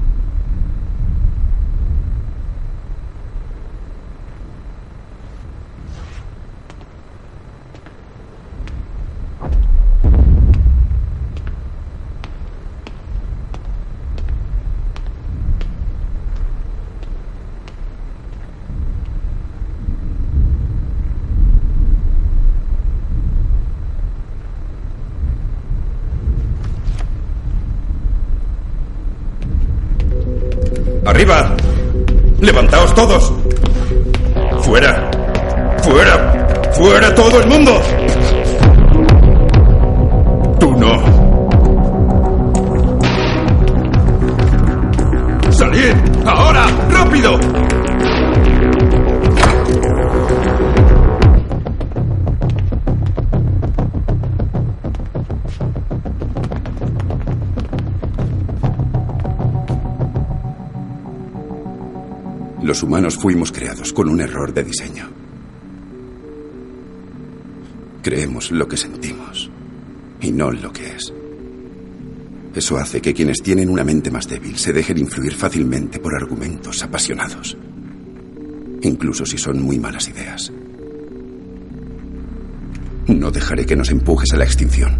[31.23, 31.55] ¡Arriba!
[32.41, 33.33] ¡Levantaos todos!
[34.62, 35.09] ¡Fuera!
[35.81, 36.73] ¡Fuera!
[36.73, 37.81] ¡Fuera todo el mundo!
[40.59, 40.93] Tú no.
[45.53, 45.95] ¡Salid!
[46.27, 46.66] ¡Ahora!
[46.91, 47.39] ¡Rápido!
[62.73, 65.07] Los humanos fuimos creados con un error de diseño.
[68.03, 69.51] Creemos lo que sentimos
[70.23, 71.12] y no lo que es.
[72.55, 76.83] Eso hace que quienes tienen una mente más débil se dejen influir fácilmente por argumentos
[76.83, 77.59] apasionados,
[78.81, 80.51] incluso si son muy malas ideas.
[83.07, 84.97] No dejaré que nos empujes a la extinción.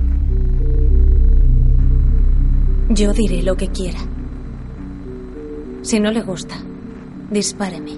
[2.91, 4.01] Yo diré lo que quiera.
[5.81, 6.63] Si no le gusta,
[7.33, 7.93] dispáreme.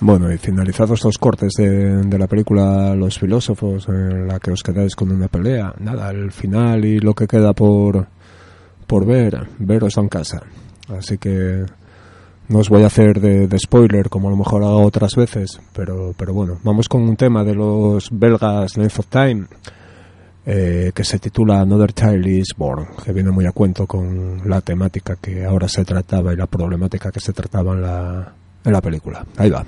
[0.00, 4.62] Bueno, y finalizados los cortes de, de, la película Los filósofos, en la que os
[4.62, 8.06] quedáis con una pelea, nada, el final y lo que queda por,
[8.94, 10.40] por ver, veros en casa.
[10.96, 11.64] Así que
[12.46, 15.60] no os voy a hacer de, de, spoiler como a lo mejor hago otras veces,
[15.72, 19.46] pero, pero bueno, vamos con un tema de los belgas Length of Time.
[20.46, 24.60] Eh, que se titula Another Child is Born, que viene muy a cuento con la
[24.60, 28.32] temática que ahora se trataba y la problemática que se trataba en la,
[28.62, 29.26] en la película.
[29.38, 29.64] Ahí va.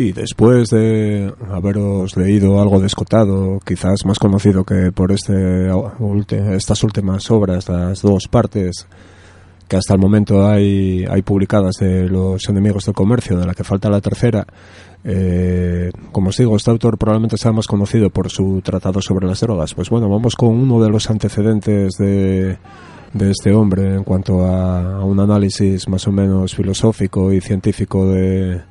[0.00, 5.66] Y después de haberos leído algo de Escotado, quizás más conocido que por este,
[6.54, 8.86] estas últimas obras, las dos partes
[9.66, 13.64] que hasta el momento hay, hay publicadas de los enemigos del comercio, de la que
[13.64, 14.46] falta la tercera,
[15.02, 19.40] eh, como os digo, este autor probablemente sea más conocido por su tratado sobre las
[19.40, 19.74] drogas.
[19.74, 22.56] Pues bueno, vamos con uno de los antecedentes de,
[23.14, 28.06] de este hombre en cuanto a, a un análisis más o menos filosófico y científico
[28.06, 28.62] de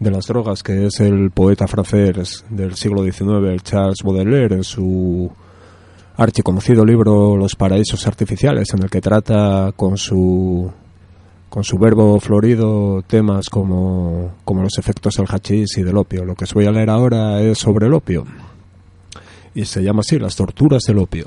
[0.00, 5.30] de las drogas, que es el poeta francés del siglo XIX, Charles Baudelaire, en su
[6.16, 10.72] archiconocido libro Los paraísos artificiales, en el que trata con su
[11.50, 16.24] con su verbo florido temas como, como los efectos del hachís y del opio.
[16.24, 18.24] Lo que os voy a leer ahora es sobre el opio.
[19.52, 21.26] Y se llama así, las torturas del opio.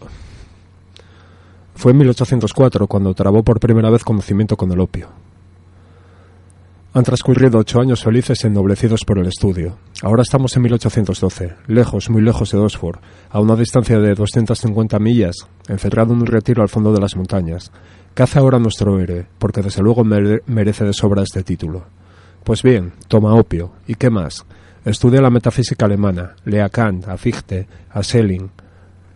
[1.75, 5.09] Fue en 1804 cuando trabó por primera vez conocimiento con el opio.
[6.95, 9.79] Han transcurrido ocho años felices ennoblecidos por el estudio.
[10.03, 12.99] Ahora estamos en 1812, lejos, muy lejos de Oxford,
[13.31, 15.35] a una distancia de 250 millas,
[15.67, 17.71] encerrado en un retiro al fondo de las montañas.
[18.13, 21.83] Caza ahora nuestro héroe, porque desde luego merece de sobra este título.
[22.43, 23.71] Pues bien, toma opio.
[23.87, 24.45] ¿Y qué más?
[24.85, 28.51] Estudia la metafísica alemana, lea Kant, a Fichte, a Schelling.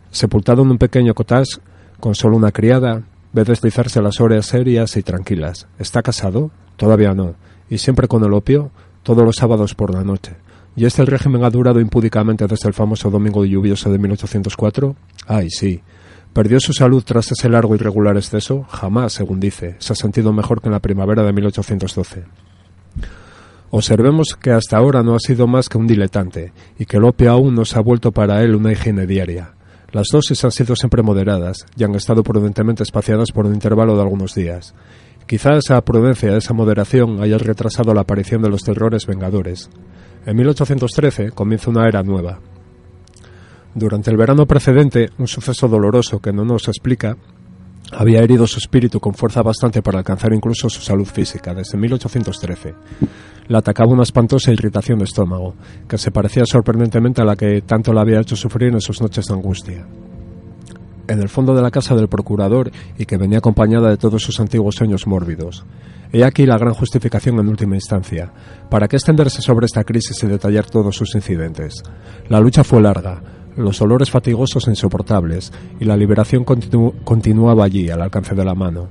[0.10, 1.60] Sepultado en un pequeño cottage
[2.00, 3.04] con solo una criada,
[3.34, 5.68] ve deslizarse las horas serias y tranquilas.
[5.78, 6.50] ¿Está casado?
[6.76, 7.36] Todavía no
[7.70, 8.72] y siempre con el opio,
[9.04, 10.36] todos los sábados por la noche.
[10.76, 14.96] ¿Y este régimen ha durado impúdicamente desde el famoso domingo lluvioso de 1804?
[15.26, 15.82] Ay, sí.
[16.34, 18.64] ¿Perdió su salud tras ese largo y regular exceso?
[18.70, 19.76] Jamás, según dice.
[19.80, 22.26] Se ha sentido mejor que en la primavera de 1812.
[23.70, 27.32] Observemos que hasta ahora no ha sido más que un diletante, y que el opio
[27.32, 29.54] aún no se ha vuelto para él una higiene diaria.
[29.92, 34.02] Las dosis han sido siempre moderadas y han estado prudentemente espaciadas por un intervalo de
[34.02, 34.74] algunos días.
[35.28, 39.70] Quizá esa prudencia, esa moderación haya retrasado la aparición de los terrores vengadores.
[40.26, 42.40] En 1813 comienza una era nueva.
[43.76, 47.18] Durante el verano precedente, un suceso doloroso que no nos explica
[47.92, 52.74] había herido su espíritu con fuerza bastante para alcanzar incluso su salud física desde 1813.
[53.50, 55.56] Le atacaba una espantosa irritación de estómago,
[55.90, 59.26] que se parecía sorprendentemente a la que tanto la había hecho sufrir en sus noches
[59.26, 59.86] de angustia
[61.08, 64.40] en el fondo de la casa del procurador y que venía acompañada de todos sus
[64.40, 65.66] antiguos sueños mórbidos.
[66.12, 68.32] He aquí la gran justificación en última instancia.
[68.70, 71.84] ¿Para qué extenderse sobre esta crisis y detallar todos sus incidentes?
[72.30, 73.22] La lucha fue larga,
[73.58, 78.88] los olores fatigosos e insoportables, y la liberación continuaba allí, al alcance de la mano.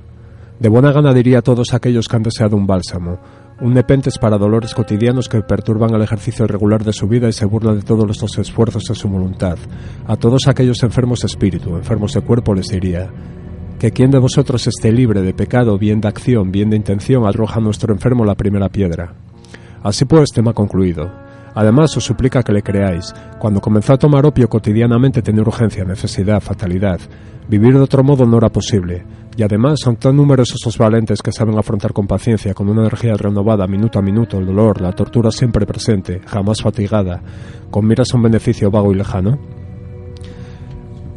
[0.59, 3.19] De buena gana diría a todos aquellos que han deseado un bálsamo,
[3.59, 7.45] un nepentes para dolores cotidianos que perturban el ejercicio regular de su vida y se
[7.45, 9.57] burla de todos los esfuerzos de su voluntad.
[10.05, 13.09] A todos aquellos enfermos de espíritu, enfermos de cuerpo, les diría
[13.79, 17.59] que quien de vosotros esté libre de pecado, bien de acción, bien de intención, arroja
[17.59, 19.13] a nuestro enfermo la primera piedra.
[19.83, 21.26] Así pues, tema concluido.
[21.57, 23.15] Además, os suplica que le creáis.
[23.39, 26.99] Cuando comenzó a tomar opio cotidianamente tenía urgencia, necesidad, fatalidad.
[27.49, 29.03] Vivir de otro modo no era posible.
[29.35, 33.15] Y además son tan numerosos los valentes que saben afrontar con paciencia, con una energía
[33.15, 37.23] renovada, minuto a minuto, el dolor, la tortura siempre presente, jamás fatigada,
[37.71, 39.39] con miras a un beneficio vago y lejano.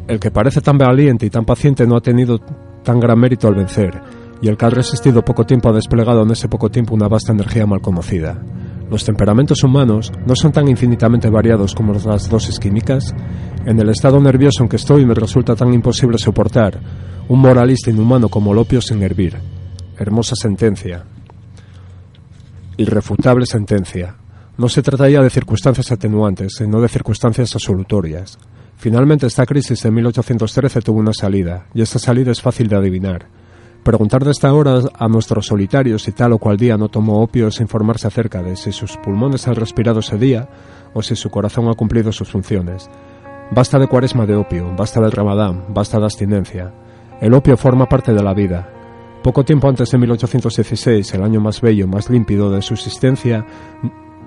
[0.09, 2.39] El que parece tan valiente y tan paciente no ha tenido
[2.83, 4.01] tan gran mérito al vencer,
[4.41, 7.33] y el que ha resistido poco tiempo ha desplegado en ese poco tiempo una vasta
[7.33, 8.43] energía mal conocida.
[8.91, 13.15] Los temperamentos humanos no son tan infinitamente variados como las dosis químicas.
[13.65, 16.81] En el estado nervioso en que estoy me resulta tan imposible soportar
[17.29, 19.37] un moralista inhumano como el opio sin hervir.
[19.97, 21.05] Hermosa sentencia.
[22.77, 24.17] Irrefutable sentencia.
[24.59, 28.37] No se trataría de circunstancias atenuantes, sino de circunstancias absolutorias.
[28.77, 33.29] Finalmente esta crisis de 1813 tuvo una salida, y esta salida es fácil de adivinar.
[33.83, 37.49] Preguntar de esta hora a nuestros solitarios si tal o cual día no tomó opio
[37.49, 40.49] es informarse acerca de si sus pulmones han respirado ese día
[40.93, 42.91] o si su corazón ha cumplido sus funciones.
[43.51, 46.75] Basta de cuaresma de opio, basta del ramadán, basta de abstinencia.
[47.23, 48.69] El opio forma parte de la vida.
[49.23, 53.47] Poco tiempo antes de 1816, el año más bello, más límpido de su existencia,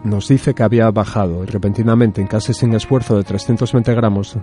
[0.03, 4.37] nos dice que había bajado repentinamente en casi sin esfuerzo de 320 gramos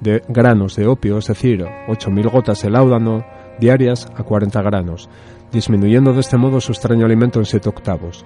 [0.00, 3.24] de granos de opio, es decir, 8.000 gotas de láudano,
[3.58, 5.08] diarias a 40 granos,
[5.52, 8.24] disminuyendo de este modo su extraño alimento en 7 octavos.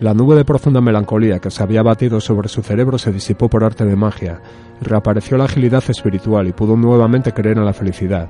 [0.00, 3.62] La nube de profunda melancolía que se había batido sobre su cerebro se disipó por
[3.62, 4.40] arte de magia,
[4.80, 8.28] reapareció la agilidad espiritual y pudo nuevamente creer en la felicidad.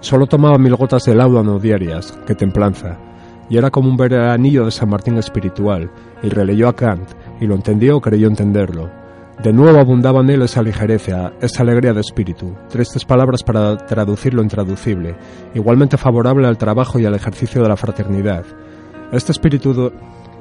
[0.00, 2.98] Solo tomaba mil gotas de láudano diarias, que templanza,
[3.48, 5.90] y era como un veranillo de San Martín espiritual,
[6.22, 7.08] y releyó a Kant,
[7.40, 9.03] y lo entendió o creyó entenderlo.
[9.42, 14.32] De nuevo abundaba en él esa ligereza, esa alegría de espíritu, tristes palabras para traducir
[14.32, 15.16] lo intraducible,
[15.54, 18.44] igualmente favorable al trabajo y al ejercicio de la fraternidad.
[19.12, 19.92] Este espíritu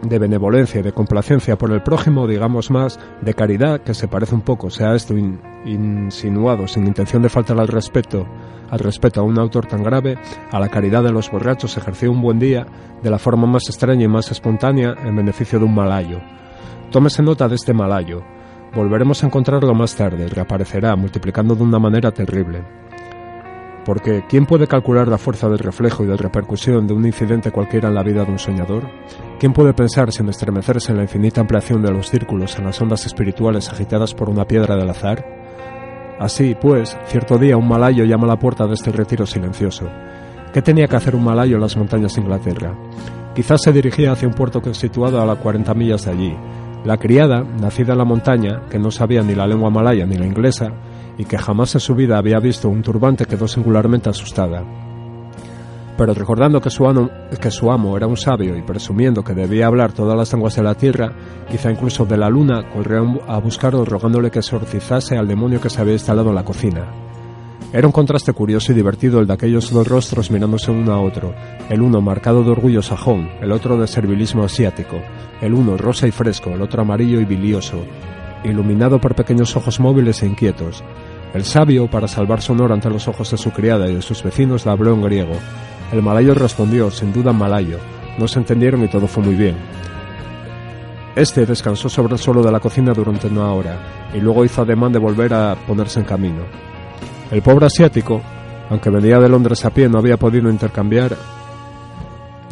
[0.02, 4.36] de benevolencia y de complacencia por el prójimo, digamos más, de caridad, que se parece
[4.36, 5.16] un poco, sea esto
[5.66, 8.26] insinuado sin intención de faltar al respeto,
[8.70, 10.18] al respeto a un autor tan grave,
[10.52, 12.66] a la caridad de los borrachos, ejerció un buen día
[13.02, 16.20] de la forma más extraña y más espontánea en beneficio de un malayo.
[16.90, 18.24] Tómese nota de este malayo.
[18.76, 22.64] Volveremos a encontrarlo más tarde, reaparecerá, multiplicando de una manera terrible.
[23.86, 27.90] Porque, ¿quién puede calcular la fuerza del reflejo y de repercusión de un incidente cualquiera
[27.90, 28.90] en la vida de un soñador?
[29.40, 33.06] ¿Quién puede pensar sin estremecerse en la infinita ampliación de los círculos en las ondas
[33.06, 35.24] espirituales agitadas por una piedra del azar?
[36.20, 39.88] Así, pues, cierto día un malayo llama a la puerta de este retiro silencioso.
[40.52, 42.74] ¿Qué tenía que hacer un malayo en las montañas de Inglaterra?
[43.36, 46.38] Quizás se dirigía hacia un puerto situado a las 40 millas de allí,
[46.86, 50.26] la criada, nacida en la montaña, que no sabía ni la lengua malaya ni la
[50.26, 50.68] inglesa,
[51.18, 54.64] y que jamás en su vida había visto un turbante, quedó singularmente asustada.
[55.98, 56.88] Pero recordando que su,
[57.70, 61.14] amo, era un sabio y presumiendo que debía hablar todas las lenguas de la tierra,
[61.50, 65.82] quizá incluso de la luna, corrió a buscarlo rogándole que exorcizase al demonio que se
[65.82, 66.88] había instalado en la cocina.
[67.74, 71.34] Era un contraste curioso y divertido el de aquellos dos rostros mirándose uno a otro,
[71.70, 75.02] el uno marcado de orgullo sajón, el otro de servilismo asiático,
[75.42, 77.84] el uno rosa y fresco, el otro amarillo y bilioso,
[78.44, 80.84] iluminado por pequeños ojos móviles e inquietos.
[81.34, 84.22] El sabio, para salvar su honor ante los ojos de su criada y de sus
[84.22, 85.34] vecinos, la habló en griego.
[85.92, 87.80] El malayo respondió, sin duda malayo.
[88.20, 89.56] No se entendieron y todo fue muy bien.
[91.16, 93.80] Este descansó sobre el suelo de la cocina durante una hora
[94.14, 96.73] y luego hizo ademán de volver a ponerse en camino.
[97.32, 98.22] El pobre asiático,
[98.70, 101.16] aunque venía de Londres a pie, no había podido intercambiar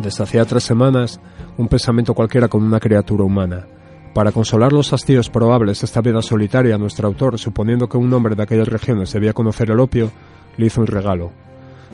[0.02, 1.20] desde hacía tres semanas
[1.58, 3.68] un pensamiento cualquiera con una criatura humana.
[4.14, 8.36] Para consolar los hastíos probables de esta vida solitaria, nuestro autor, suponiendo que un hombre
[8.36, 10.12] de aquellas regiones debía conocer el opio,
[10.58, 11.32] le hizo un regalo,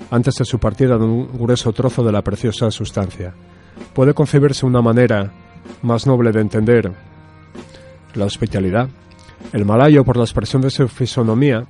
[0.10, 3.34] antes de su partida de un grueso trozo de la preciosa sustancia.
[3.94, 5.32] ¿Puede concebirse una manera
[5.84, 6.92] más noble de entender
[8.16, 8.90] la hospitalidad?
[9.54, 11.66] El malayo, por la expresión de su fisonomía,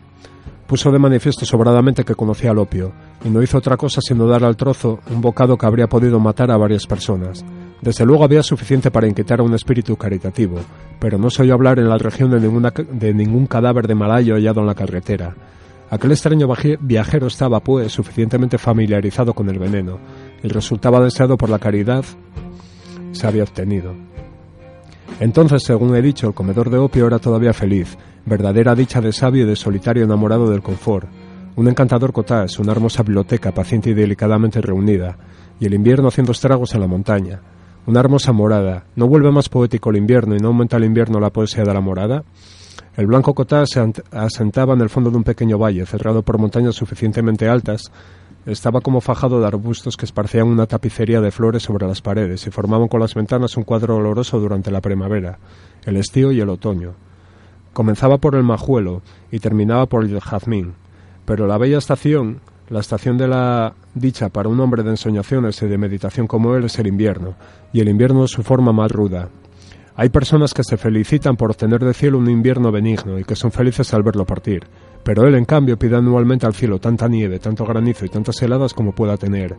[0.67, 2.91] puso de manifiesto sobradamente que conocía el opio,
[3.23, 6.51] y no hizo otra cosa sino dar al trozo un bocado que habría podido matar
[6.51, 7.43] a varias personas.
[7.81, 10.57] Desde luego había suficiente para inquietar a un espíritu caritativo,
[10.99, 14.67] pero no se oyó hablar en la región de, ningún cadáver de malayo hallado en
[14.67, 15.35] la carretera.
[15.89, 16.49] Aquel extraño
[16.81, 19.99] viajero estaba, pues, suficientemente familiarizado con el veneno,
[20.43, 22.03] y resultaba deseado por la caridad
[23.11, 23.93] se había obtenido.
[25.19, 29.43] Entonces, según he dicho, el comedor de opio era todavía feliz, verdadera dicha de sabio
[29.43, 31.07] y de solitario enamorado del confort,
[31.55, 35.17] un encantador cottage, una hermosa biblioteca paciente y delicadamente reunida,
[35.59, 37.41] y el invierno haciendo estragos en la montaña,
[37.87, 38.85] una hermosa morada.
[38.95, 41.81] ¿No vuelve más poético el invierno y no aumenta el invierno la poesía de la
[41.81, 42.23] morada?
[42.95, 46.75] El blanco cottage se asentaba en el fondo de un pequeño valle, cerrado por montañas
[46.75, 47.91] suficientemente altas
[48.47, 52.49] Estaba como fajado de arbustos que esparcían una tapicería de flores sobre las paredes y
[52.49, 55.37] formaban con las ventanas un cuadro oloroso durante la primavera,
[55.83, 56.93] el estío y el otoño.
[57.73, 60.75] Comenzaba por el majuelo y terminaba por el jazmín,
[61.25, 62.39] pero la bella estación,
[62.69, 66.63] la estación de la dicha para un hombre de ensoñaciones y de meditación como él
[66.63, 67.35] es el invierno,
[67.73, 69.27] y el invierno es su forma más ruda.
[69.97, 73.51] Hay personas que se felicitan por obtener del cielo un invierno benigno y que son
[73.51, 74.63] felices al verlo partir,
[75.07, 78.73] pero él en cambio pide anualmente al cielo tanta nieve, tanto granizo y tantas heladas
[78.73, 79.55] como pueda tener.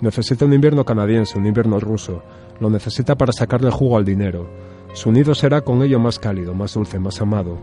[0.00, 2.22] Necesita un invierno canadiense, un invierno ruso,
[2.58, 4.48] lo necesita para sacarle jugo al dinero.
[4.94, 7.58] Su nido será con ello más cálido, más dulce, más amado.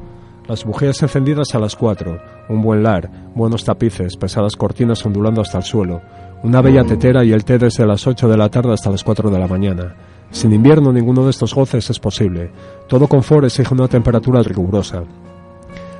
[0.47, 5.57] Las bujías encendidas a las cuatro, un buen lar, buenos tapices, pesadas cortinas ondulando hasta
[5.57, 6.03] el suelo,
[6.43, 9.31] una bella tetera y el té desde las ocho de la tarde hasta las cuatro
[9.31, 9.95] de la mañana.
[10.29, 12.51] Sin invierno ninguno de estos goces es posible.
[12.87, 15.05] Todo confort exige una temperatura rigurosa.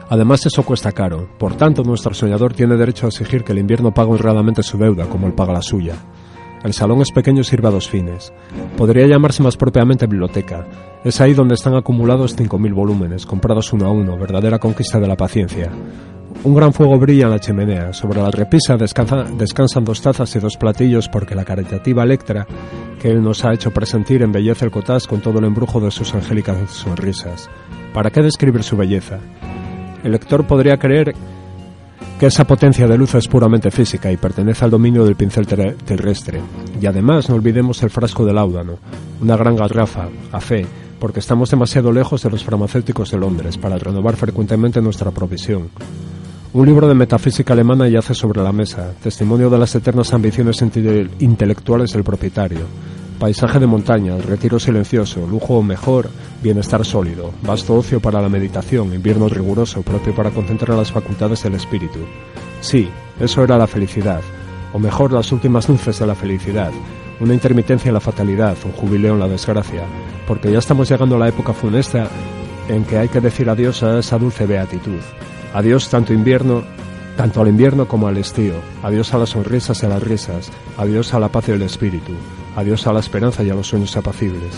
[0.10, 3.94] Además eso cuesta caro, por tanto nuestro soñador tiene derecho a exigir que el invierno
[3.94, 5.96] pague honradamente su deuda como él paga la suya.
[6.64, 8.34] El salón es pequeño y sirve a dos fines.
[8.76, 10.66] Podría llamarse más propiamente biblioteca.
[11.04, 15.16] Es ahí donde están acumulados 5.000 volúmenes, comprados uno a uno, verdadera conquista de la
[15.16, 15.70] paciencia.
[16.44, 17.94] Un gran fuego brilla en la chimenea.
[17.94, 22.48] Sobre la repisa descansan dos tazas y dos platillos porque la caritativa Electra,
[23.00, 26.16] que él nos ha hecho presentir, embellece el cotás con todo el embrujo de sus
[26.16, 27.48] angélicas sonrisas.
[27.94, 29.20] ¿Para qué describir su belleza?
[30.06, 31.16] El lector podría creer
[32.20, 36.42] que esa potencia de luz es puramente física y pertenece al dominio del pincel terrestre.
[36.80, 38.78] Y además no olvidemos el frasco del áudano,
[39.20, 40.68] una gran garrafa, a fe,
[41.00, 45.70] porque estamos demasiado lejos de los farmacéuticos de Londres para renovar frecuentemente nuestra provisión.
[46.54, 50.62] Un libro de metafísica alemana yace sobre la mesa, testimonio de las eternas ambiciones
[51.18, 52.68] intelectuales del propietario.
[53.20, 56.10] Paisaje de montaña, retiro silencioso, lujo mejor,
[56.44, 61.56] bienestar sólido, vasto ocio para la meditación, invierno riguroso propio para concentrar las facultades del
[61.56, 62.00] espíritu.
[62.60, 62.90] Sí,
[63.20, 64.22] eso era la felicidad,
[64.74, 66.72] o mejor las últimas luces de la felicidad,
[67.22, 69.84] una intermitencia en la fatalidad, un jubileo en la desgracia,
[70.28, 72.10] porque ya estamos llegando a la época funesta
[72.68, 75.00] en que hay que decir adiós a esa dulce beatitud.
[75.54, 76.64] Adiós tanto invierno,
[77.16, 78.56] tanto al invierno como al estío.
[78.84, 80.52] Adiós a las sonrisas y a las risas.
[80.78, 82.12] Adiós a la paz y el espíritu.
[82.56, 84.54] Adiós a la esperanza y a los sueños apacibles.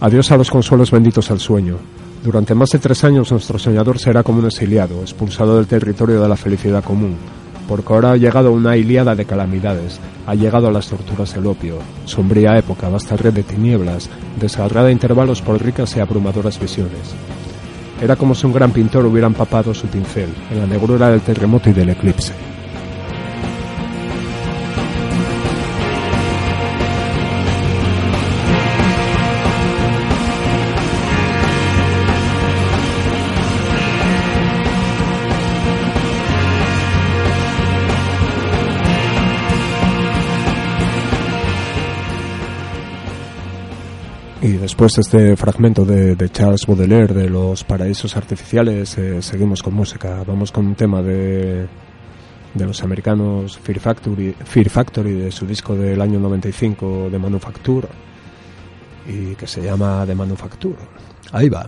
[0.00, 1.78] Adiós a los consuelos benditos al sueño.
[2.22, 6.28] Durante más de tres años nuestro soñador será como un exiliado, expulsado del territorio de
[6.28, 7.16] la felicidad común,
[7.66, 11.78] porque ahora ha llegado una iliada de calamidades, ha llegado a las torturas del opio,
[12.04, 17.14] sombría época, vasta red de tinieblas, desgarrada a intervalos por ricas y abrumadoras visiones.
[18.00, 21.68] Era como si un gran pintor hubiera empapado su pincel en la negrura del terremoto
[21.70, 22.32] y del eclipse.
[44.78, 49.74] Después de este fragmento de, de, Charles Baudelaire de los paraísos artificiales, eh, seguimos con
[49.74, 50.22] música.
[50.24, 51.66] Vamos con un tema de,
[52.54, 57.88] de los americanos Fear Factory, Fear Factory, de su disco del año 95 de Manufacture,
[59.08, 60.76] y que se llama The Manufacture.
[61.32, 61.66] Ahí va.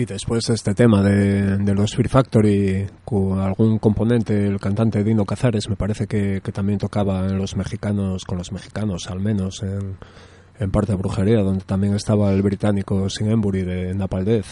[0.00, 5.68] Y después este tema de, los Fear Factory, con algún componente, el cantante Dino Cazares,
[5.68, 9.98] me parece que, también tocaba en los mexicanos, con los mexicanos al menos, en,
[10.58, 14.46] en parte de brujería, donde también estaba el británico Sin Embury de Napalm Death.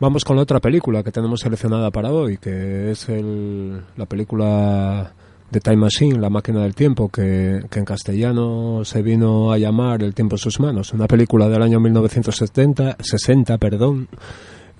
[0.00, 5.14] Vamos con la otra película que tenemos seleccionada para hoy, que es el, la película
[5.52, 10.14] de Time Machine, La máquina del tiempo, que, en castellano se vino a llamar El
[10.14, 10.94] tiempo en sus manos.
[10.94, 14.08] Una película del año 1970, 60, perdón,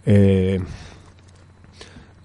[0.06, 0.58] eh,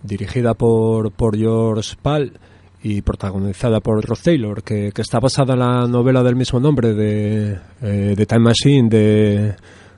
[0.01, 2.39] dirigida por, por George Pal
[2.81, 7.59] y protagonizada por Rod Taylor, que, está basada en la novela del mismo nombre de,
[7.81, 9.55] eh, Time Machine de,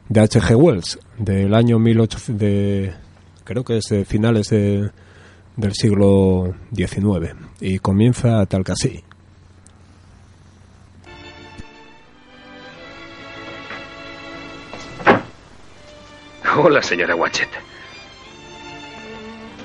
[0.09, 0.55] de H.G.
[0.55, 2.93] Wells, del año 1800, de,
[3.43, 4.89] creo que es de finales de,
[5.59, 9.03] del siglo XIX, y comienza tal que así.
[16.55, 17.49] Hola, señora Watchet.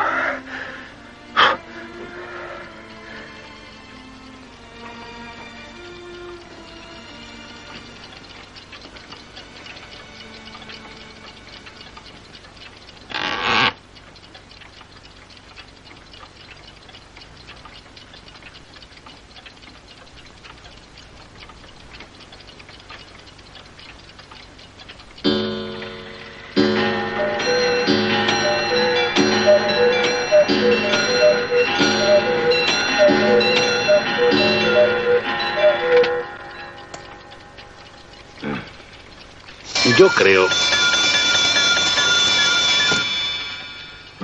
[40.07, 40.47] Yo creo.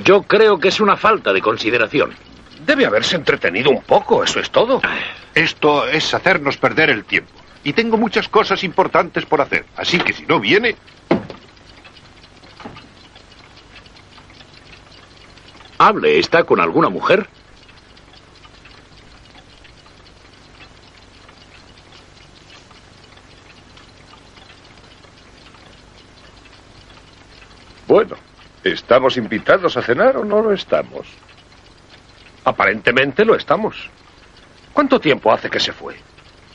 [0.06, 2.14] Yo creo que es una falta de consideración.
[2.66, 4.82] Debe haberse entretenido un poco, eso es todo.
[5.36, 7.34] Esto es hacernos perder el tiempo.
[7.66, 9.66] Y tengo muchas cosas importantes por hacer.
[9.76, 10.78] Así que si no viene,
[15.80, 17.28] Hable, ¿está con alguna mujer?
[27.94, 28.16] bueno,
[28.64, 31.08] ¿estamos invitados a cenar o no lo estamos?
[32.46, 33.90] Aparentemente lo estamos.
[34.74, 35.96] ¿Cuánto tiempo hace que se fue?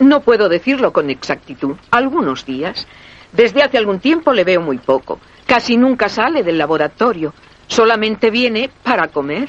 [0.01, 1.77] No puedo decirlo con exactitud.
[1.91, 2.87] Algunos días.
[3.33, 5.21] Desde hace algún tiempo le veo muy poco.
[5.47, 7.35] Casi nunca sale del laboratorio.
[7.67, 9.49] Solamente viene para comer.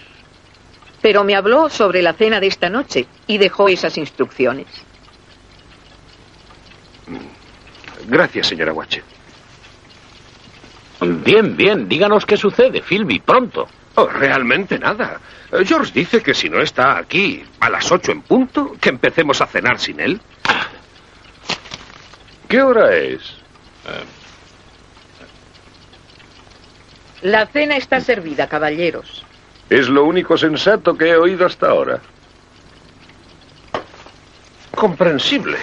[1.02, 4.68] Pero me habló sobre la cena de esta noche y dejó esas instrucciones.
[8.08, 9.19] Gracias, señora Watchet.
[11.02, 11.88] Bien, bien.
[11.88, 13.68] Díganos qué sucede, Philby, pronto.
[13.96, 15.20] Oh, realmente nada.
[15.66, 19.48] George dice que si no está aquí a las ocho en punto, que empecemos a
[19.48, 20.22] cenar sin él.
[22.48, 23.22] ¿qué hora es?
[27.22, 29.24] La cena está servida, caballeros.
[29.70, 32.02] Es lo único sensato que he oído hasta ahora.
[34.76, 35.58] Comprensible.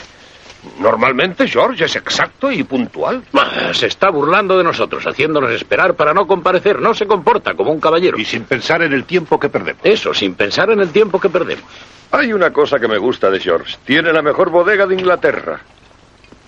[0.79, 3.23] Normalmente George es exacto y puntual.
[3.35, 6.81] Ah, Se está burlando de nosotros, haciéndonos esperar para no comparecer.
[6.81, 8.19] No se comporta como un caballero.
[8.19, 9.81] Y sin pensar en el tiempo que perdemos.
[9.85, 11.65] Eso, sin pensar en el tiempo que perdemos.
[12.13, 13.77] Hay una cosa que me gusta de George.
[13.85, 15.61] Tiene la mejor bodega de Inglaterra.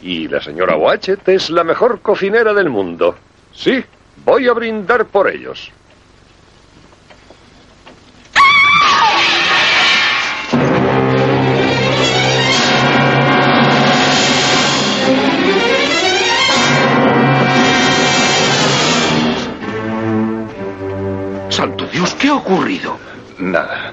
[0.03, 3.17] Y la señora Watchet es la mejor cocinera del mundo.
[3.53, 3.83] Sí,
[4.25, 5.73] voy a brindar por ellos.
[21.59, 22.97] Santo Dios, ¿qué ha ocurrido?
[23.41, 23.93] Nada.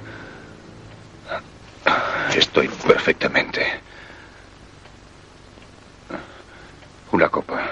[2.36, 3.66] Estoy perfectamente.
[7.12, 7.68] Una copa.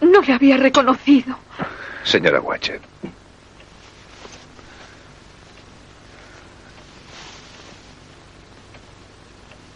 [0.00, 1.38] No le había reconocido.
[2.02, 2.87] Señora Watchet.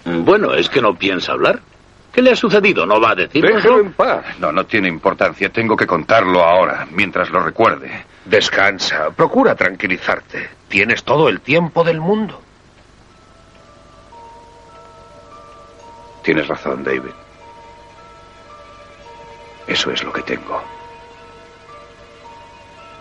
[0.04, 1.60] Bueno, es que no piensa hablar.
[2.12, 2.84] ¿Qué le ha sucedido?
[2.84, 3.54] ¿No va a decirlo?
[3.54, 4.38] Déjelo en paz.
[4.38, 5.48] No, no tiene importancia.
[5.48, 8.04] Tengo que contarlo ahora, mientras lo recuerde.
[8.26, 9.10] Descansa.
[9.10, 10.50] Procura tranquilizarte.
[10.68, 12.40] Tienes todo el tiempo del mundo.
[16.22, 17.10] Tienes razón, David.
[19.66, 20.62] Eso es lo que tengo.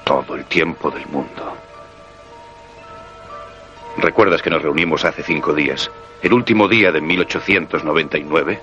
[0.05, 1.57] Todo el tiempo del mundo.
[3.97, 5.91] ¿Recuerdas que nos reunimos hace cinco días?
[6.21, 8.59] El último día de 1899.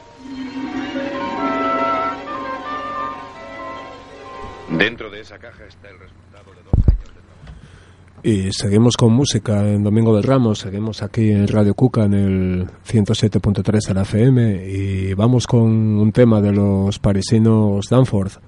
[4.71, 8.23] Dentro de esa caja está el resultado de dos años de trabajo.
[8.23, 12.67] Y seguimos con música en Domingo de Ramos, seguimos aquí en Radio Cuca en el
[12.87, 18.39] 107.3 de la FM y vamos con un tema de los parisinos Danforth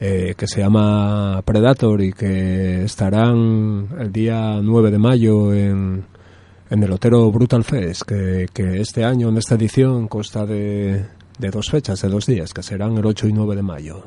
[0.00, 6.04] eh, que se llama Predator y que estarán el día 9 de mayo en,
[6.70, 11.04] en el Otero Brutal Fest, que, que este año en esta edición consta de,
[11.38, 14.04] de dos fechas, de dos días, que serán el 8 y 9 de mayo.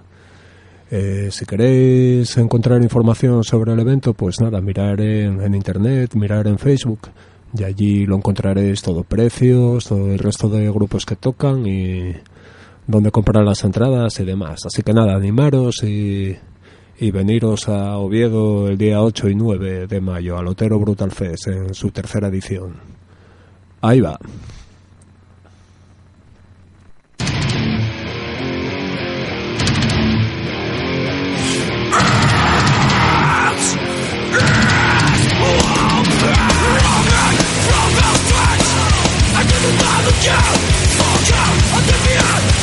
[0.89, 6.47] Eh, si queréis encontrar información sobre el evento, pues nada, mirar en, en, internet, mirar
[6.47, 7.09] en Facebook
[7.57, 12.13] y allí lo encontraréis todo precios, todo el resto de grupos que tocan y
[12.87, 14.61] dónde comprar las entradas y demás.
[14.65, 16.35] Así que nada, animaros y,
[17.03, 21.47] y veniros a Oviedo el día 8 y 9 de mayo al Otero Brutal Fest
[21.47, 22.77] en su tercera edición.
[23.81, 24.17] Ahí va.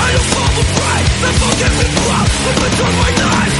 [0.03, 3.60] I don't fall the pride, they forget me proud, but my knife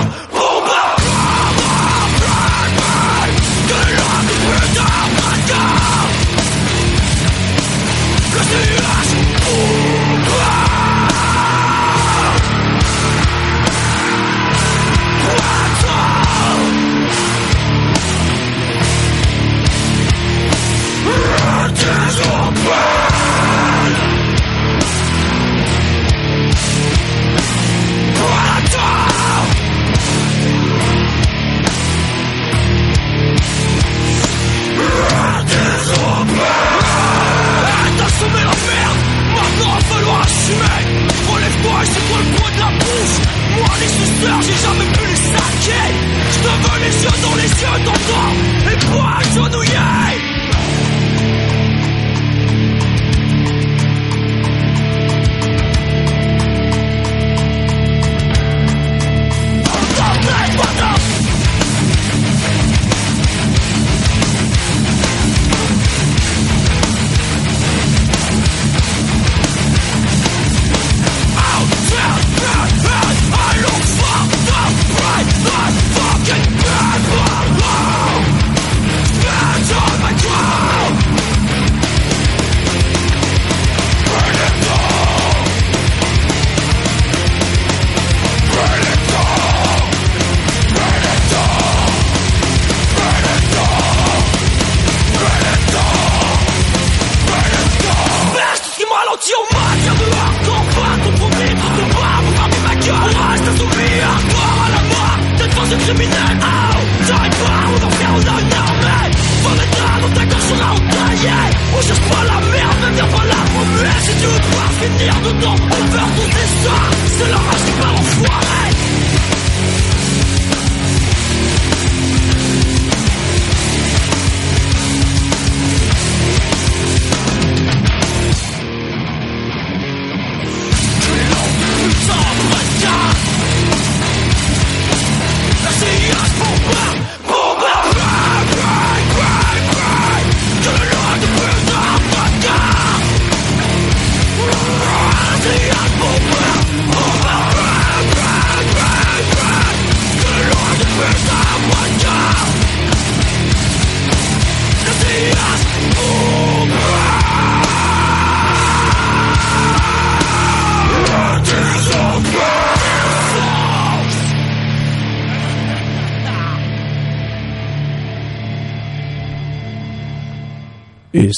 [43.81, 45.87] des suceurs, j'ai jamais pu les saquer.
[46.33, 48.33] Je te veux les yeux dans les yeux, t'entends
[48.71, 50.00] Et toi, genouillé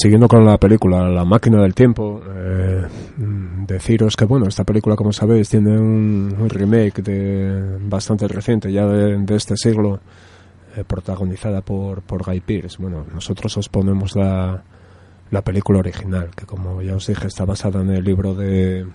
[0.03, 2.83] siguiendo con la película La máquina del tiempo, eh,
[3.65, 9.17] deciros que bueno, esta película como sabéis tiene un, remake de bastante reciente, ya de,
[9.19, 10.01] de este siglo,
[10.75, 12.75] eh, protagonizada por, por Guy Pearce.
[12.81, 14.61] Bueno, nosotros os ponemos la,
[15.31, 18.85] la película original, que como ya os dije está basada en el libro de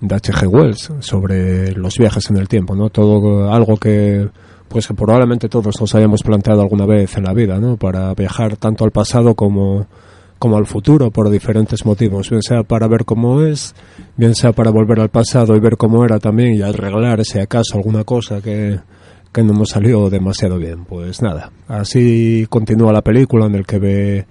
[0.00, 0.46] de H.G.
[0.46, 2.88] Wells sobre los viajes en el tiempo, ¿no?
[2.88, 4.30] Todo algo que
[4.74, 7.76] pues que probablemente todos nos hayamos planteado alguna vez en la vida, ¿no?
[7.76, 9.86] Para viajar tanto al pasado como
[10.40, 13.72] como al futuro por diferentes motivos, bien sea para ver cómo es,
[14.16, 17.76] bien sea para volver al pasado y ver cómo era también y arreglar si acaso
[17.78, 18.80] alguna cosa que,
[19.32, 20.84] que no nos salió demasiado bien.
[20.86, 24.26] Pues nada, así continúa la película en el que ve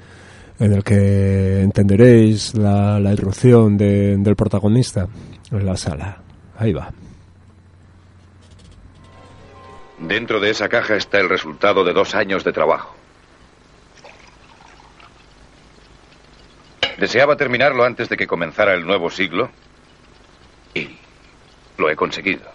[0.59, 5.07] en el que entenderéis la, la irrupción de- del protagonista
[5.51, 6.21] en la sala.
[6.57, 6.91] Ahí va.
[10.03, 12.93] Dentro de esa caja está el resultado de dos años de trabajo.
[16.97, 19.49] Deseaba terminarlo antes de que comenzara el nuevo siglo
[20.73, 20.97] y
[21.77, 22.51] lo he conseguido.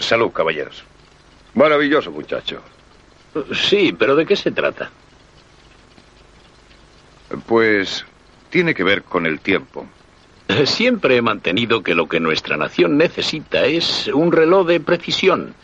[0.00, 0.84] Salud, caballeros.
[1.54, 2.60] Maravilloso, muchacho.
[3.54, 4.90] Sí, pero ¿de qué se trata?
[7.46, 8.04] Pues
[8.50, 9.86] tiene que ver con el tiempo.
[10.64, 15.54] Siempre he mantenido que lo que nuestra nación necesita es un reloj de precisión.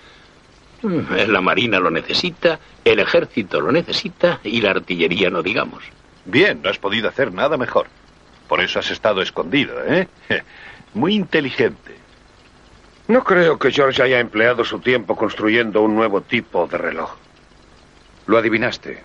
[0.82, 5.82] Mm, La Marina lo necesita, el Ejército lo necesita y la artillería no digamos.
[6.26, 7.86] Bien, no has podido hacer nada mejor.
[8.48, 10.08] Por eso has estado escondido, ¿eh?
[10.94, 11.96] Muy inteligente.
[13.08, 17.10] No creo que George haya empleado su tiempo construyendo un nuevo tipo de reloj.
[18.26, 19.02] Lo adivinaste.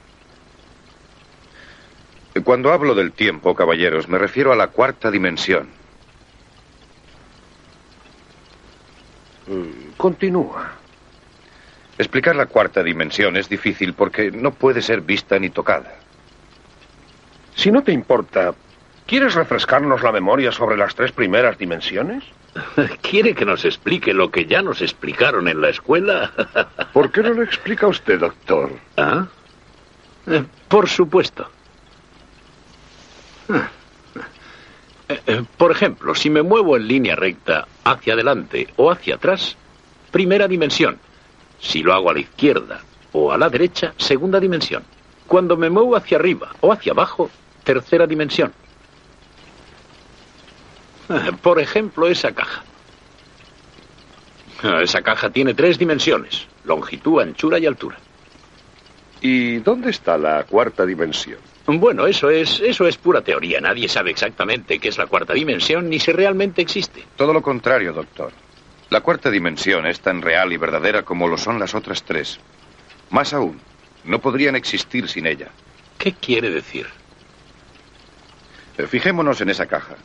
[2.43, 5.69] Cuando hablo del tiempo, caballeros, me refiero a la cuarta dimensión.
[9.47, 10.71] Mm, Continúa.
[11.97, 15.95] Explicar la cuarta dimensión es difícil porque no puede ser vista ni tocada.
[17.55, 18.53] Si no te importa,
[19.05, 22.23] ¿quieres refrescarnos la memoria sobre las tres primeras dimensiones?
[23.01, 26.31] ¿Quiere que nos explique lo que ya nos explicaron en la escuela?
[26.93, 28.71] ¿Por qué no lo explica usted, doctor?
[28.97, 29.27] ¿Ah?
[30.27, 31.49] Eh, Por supuesto.
[35.11, 39.57] Eh, eh, Por ejemplo, si me muevo en línea recta hacia adelante o hacia atrás,
[40.11, 40.99] primera dimensión.
[41.59, 42.81] Si lo hago a la izquierda
[43.11, 44.83] o a la derecha, segunda dimensión.
[45.25, 47.31] Cuando me muevo hacia arriba o hacia abajo,
[47.63, 48.53] tercera dimensión.
[51.09, 52.63] Eh, Por ejemplo, esa caja.
[54.83, 57.97] Esa caja tiene tres dimensiones, longitud, anchura y altura.
[59.21, 61.39] ¿Y dónde está la cuarta dimensión?
[61.77, 63.61] Bueno, eso es, eso es pura teoría.
[63.61, 67.03] Nadie sabe exactamente qué es la cuarta dimensión ni si realmente existe.
[67.15, 68.31] Todo lo contrario, doctor.
[68.89, 72.39] La cuarta dimensión es tan real y verdadera como lo son las otras tres.
[73.11, 73.59] Más aún,
[74.05, 75.49] no podrían existir sin ella.
[75.97, 76.87] ¿Qué quiere decir?
[78.77, 79.95] Eh, Fijémonos en esa caja.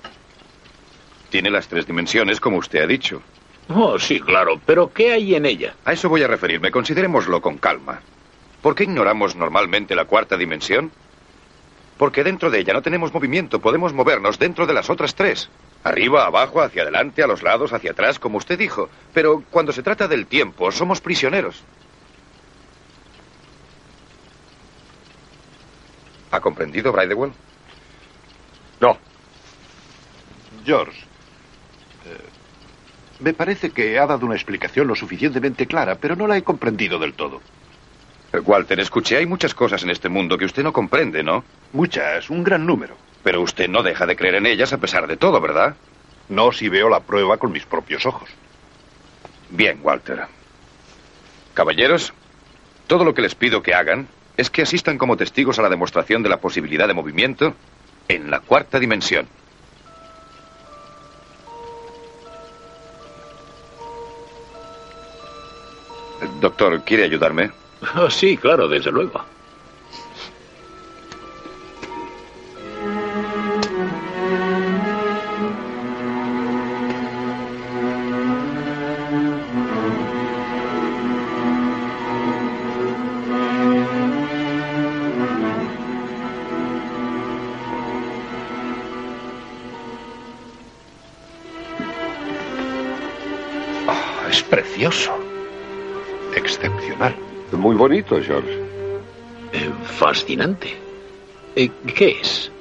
[1.31, 3.23] Tiene las tres dimensiones, como usted ha dicho.
[3.69, 5.75] Oh, sí, claro, pero ¿qué hay en ella?
[5.85, 6.71] A eso voy a referirme.
[6.71, 8.01] Considerémoslo con calma.
[8.61, 10.91] ¿Por qué ignoramos normalmente la cuarta dimensión?
[11.97, 15.49] Porque dentro de ella no tenemos movimiento, podemos movernos dentro de las otras tres.
[15.85, 18.89] Arriba, abajo, hacia adelante, a los lados, hacia atrás, como usted dijo.
[19.13, 21.63] Pero cuando se trata del tiempo, somos prisioneros.
[26.31, 27.33] ¿Ha comprendido, Bridewell?
[28.81, 28.99] No.
[30.65, 31.01] George,
[32.07, 32.19] eh,
[33.21, 36.99] me parece que ha dado una explicación lo suficientemente clara, pero no la he comprendido
[36.99, 37.41] del todo.
[38.41, 41.45] Walter, escuche, hay muchas cosas en este mundo que usted no comprende, ¿no?
[41.73, 42.97] Muchas, un gran número.
[43.23, 45.77] Pero usted no deja de creer en ellas a pesar de todo, ¿verdad?
[46.29, 48.29] No si veo la prueba con mis propios ojos.
[49.51, 50.27] Bien, Walter.
[51.55, 52.13] Caballeros,
[52.87, 56.23] todo lo que les pido que hagan es que asistan como testigos a la demostración
[56.23, 57.55] de la posibilidad de movimiento
[58.09, 59.29] en la cuarta dimensión.
[66.41, 67.51] Doctor, ¿quiere ayudarme?
[68.11, 69.25] Sí, claro, desde luego.
[97.65, 98.61] Muy bonito, George.
[99.51, 100.77] Eh, fascinante.
[101.57, 102.53] Eh, ¿Qué es?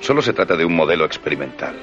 [0.00, 1.76] Solo se trata de un modelo experimental.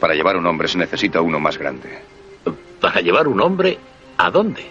[0.00, 1.90] Para llevar un hombre se necesita uno más grande.
[2.80, 3.76] ¿Para llevar un hombre
[4.16, 4.64] a dónde?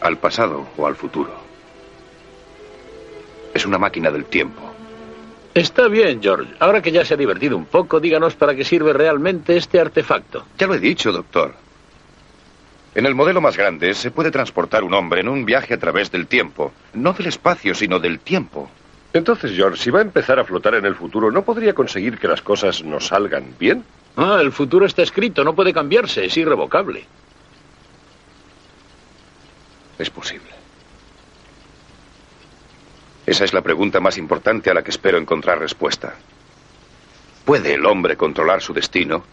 [0.00, 1.30] Al pasado o al futuro.
[3.54, 4.60] Es una máquina del tiempo.
[5.54, 6.52] Está bien, George.
[6.58, 10.46] Ahora que ya se ha divertido un poco, díganos para qué sirve realmente este artefacto.
[10.58, 11.62] Ya lo he dicho, doctor.
[12.94, 16.12] En el modelo más grande se puede transportar un hombre en un viaje a través
[16.12, 16.72] del tiempo.
[16.92, 18.70] No del espacio, sino del tiempo.
[19.12, 22.28] Entonces, George, si va a empezar a flotar en el futuro, ¿no podría conseguir que
[22.28, 23.84] las cosas nos salgan bien?
[24.16, 27.04] Ah, el futuro está escrito, no puede cambiarse, es irrevocable.
[29.98, 30.50] Es posible.
[33.26, 36.14] Esa es la pregunta más importante a la que espero encontrar respuesta.
[37.44, 39.24] ¿Puede el hombre controlar su destino?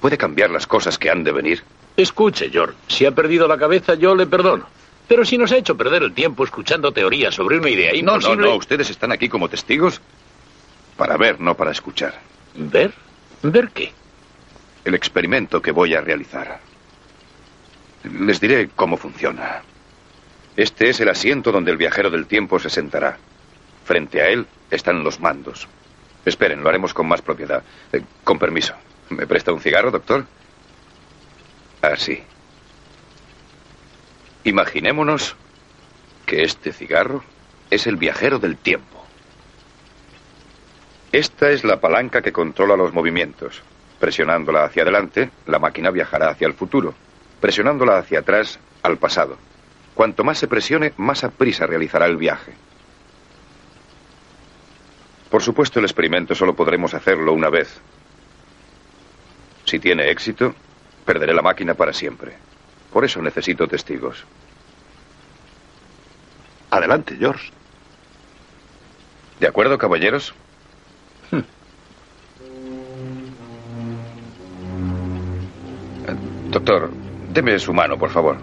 [0.00, 1.62] ¿Puede cambiar las cosas que han de venir?
[1.96, 4.66] Escuche, George, si ha perdido la cabeza yo le perdono.
[5.08, 8.36] Pero si nos ha hecho perder el tiempo escuchando teorías sobre una idea No, imposible...
[8.36, 8.56] no, no.
[8.56, 10.00] Ustedes están aquí como testigos
[10.96, 12.14] para ver, no para escuchar.
[12.54, 12.92] ¿Ver?
[13.42, 13.92] ¿Ver qué?
[14.84, 16.60] El experimento que voy a realizar.
[18.18, 19.62] Les diré cómo funciona.
[20.56, 23.18] Este es el asiento donde el viajero del tiempo se sentará.
[23.84, 25.66] Frente a él están los mandos.
[26.24, 27.62] Esperen, lo haremos con más propiedad.
[27.92, 28.74] Eh, con permiso.
[29.10, 30.24] ¿Me presta un cigarro, doctor?
[31.82, 32.22] Así.
[34.44, 35.36] Imaginémonos
[36.26, 37.24] que este cigarro
[37.70, 39.04] es el viajero del tiempo.
[41.12, 43.62] Esta es la palanca que controla los movimientos.
[43.98, 46.94] Presionándola hacia adelante, la máquina viajará hacia el futuro.
[47.40, 49.36] Presionándola hacia atrás, al pasado.
[49.94, 52.52] Cuanto más se presione, más a prisa realizará el viaje.
[55.28, 57.80] Por supuesto, el experimento solo podremos hacerlo una vez.
[59.70, 60.52] Si tiene éxito,
[61.04, 62.32] perderé la máquina para siempre.
[62.92, 64.24] Por eso necesito testigos.
[66.72, 67.52] Adelante, George.
[69.38, 70.34] ¿De acuerdo, caballeros?
[76.08, 76.16] Eh,
[76.50, 76.90] Doctor,
[77.32, 78.38] deme su mano, por favor.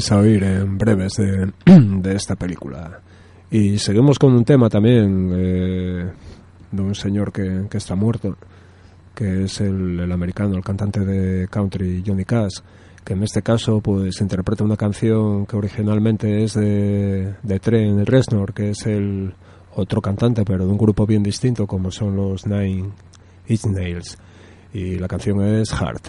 [0.00, 1.52] Volveréis a oír en breves de,
[2.00, 3.00] de esta película.
[3.50, 6.10] Y seguimos con un tema también eh,
[6.70, 8.34] de un señor que, que está muerto,
[9.14, 12.60] que es el, el americano, el cantante de country Johnny Cash,
[13.04, 18.54] que en este caso pues interpreta una canción que originalmente es de, de Trent Reznor,
[18.54, 19.34] que es el
[19.74, 22.90] otro cantante, pero de un grupo bien distinto como son los Nine
[23.48, 24.16] Inch Nails.
[24.72, 26.08] Y la canción es Heart.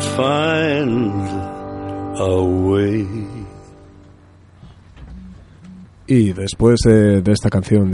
[0.00, 1.28] find
[2.18, 3.06] a way.
[6.08, 7.92] Y después de, esta canción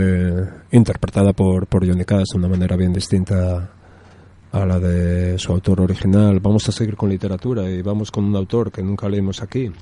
[0.70, 3.70] interpretada por, por Johnny Cash de una manera bien distinta
[4.52, 8.36] a la de su autor original, vamos a seguir con literatura y vamos con un
[8.36, 9.72] autor que nunca leímos aquí.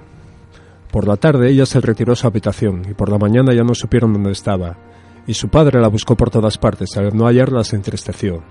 [0.92, 3.74] Por la tarde ella se retiró a su habitación, y por la mañana ya no
[3.74, 4.78] supieron dónde estaba,
[5.26, 8.44] y su padre la buscó por todas partes, al no hallarla se entristeció.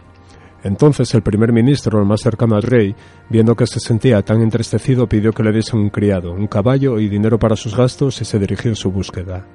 [0.64, 2.92] Entonces el primer ministro, el más cercano al rey,
[3.30, 7.08] viendo que se sentía tan entristecido, pidió que le diesen un criado, un caballo y
[7.08, 9.46] dinero para sus gastos y se dirigió en su búsqueda.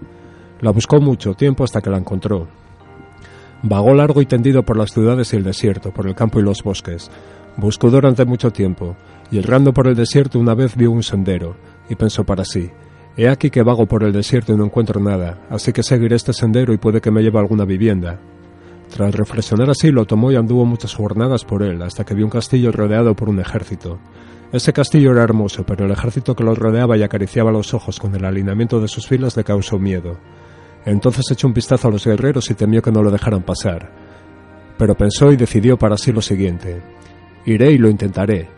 [0.62, 2.48] La buscó mucho tiempo hasta que la encontró.
[3.64, 6.64] Vagó largo y tendido por las ciudades y el desierto, por el campo y los
[6.64, 7.12] bosques.
[7.58, 8.96] Buscó durante mucho tiempo,
[9.30, 11.56] y errando por el desierto una vez vio un sendero,
[11.90, 12.72] y pensó para sí,
[13.18, 16.32] He aquí que vago por el desierto y no encuentro nada, así que seguiré este
[16.32, 18.20] sendero y puede que me lleve a alguna vivienda.
[18.90, 22.32] Tras reflexionar así, lo tomó y anduvo muchas jornadas por él, hasta que vio un
[22.32, 24.00] castillo rodeado por un ejército.
[24.54, 28.16] Ese castillo era hermoso, pero el ejército que lo rodeaba y acariciaba los ojos con
[28.16, 30.18] el alineamiento de sus filas le causó miedo.
[30.86, 33.92] Entonces echó un vistazo a los guerreros y temió que no lo dejaran pasar.
[34.78, 36.82] Pero pensó y decidió para sí lo siguiente.
[37.46, 38.50] Iré y lo intentaré.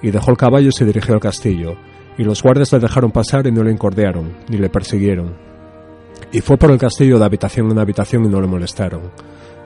[0.00, 1.74] Y dejó el caballo y se dirigió al castillo.
[2.18, 5.34] Y los guardias le dejaron pasar y no le incordiaron, ni le persiguieron.
[6.30, 9.10] Y fue por el castillo de habitación en habitación y no le molestaron.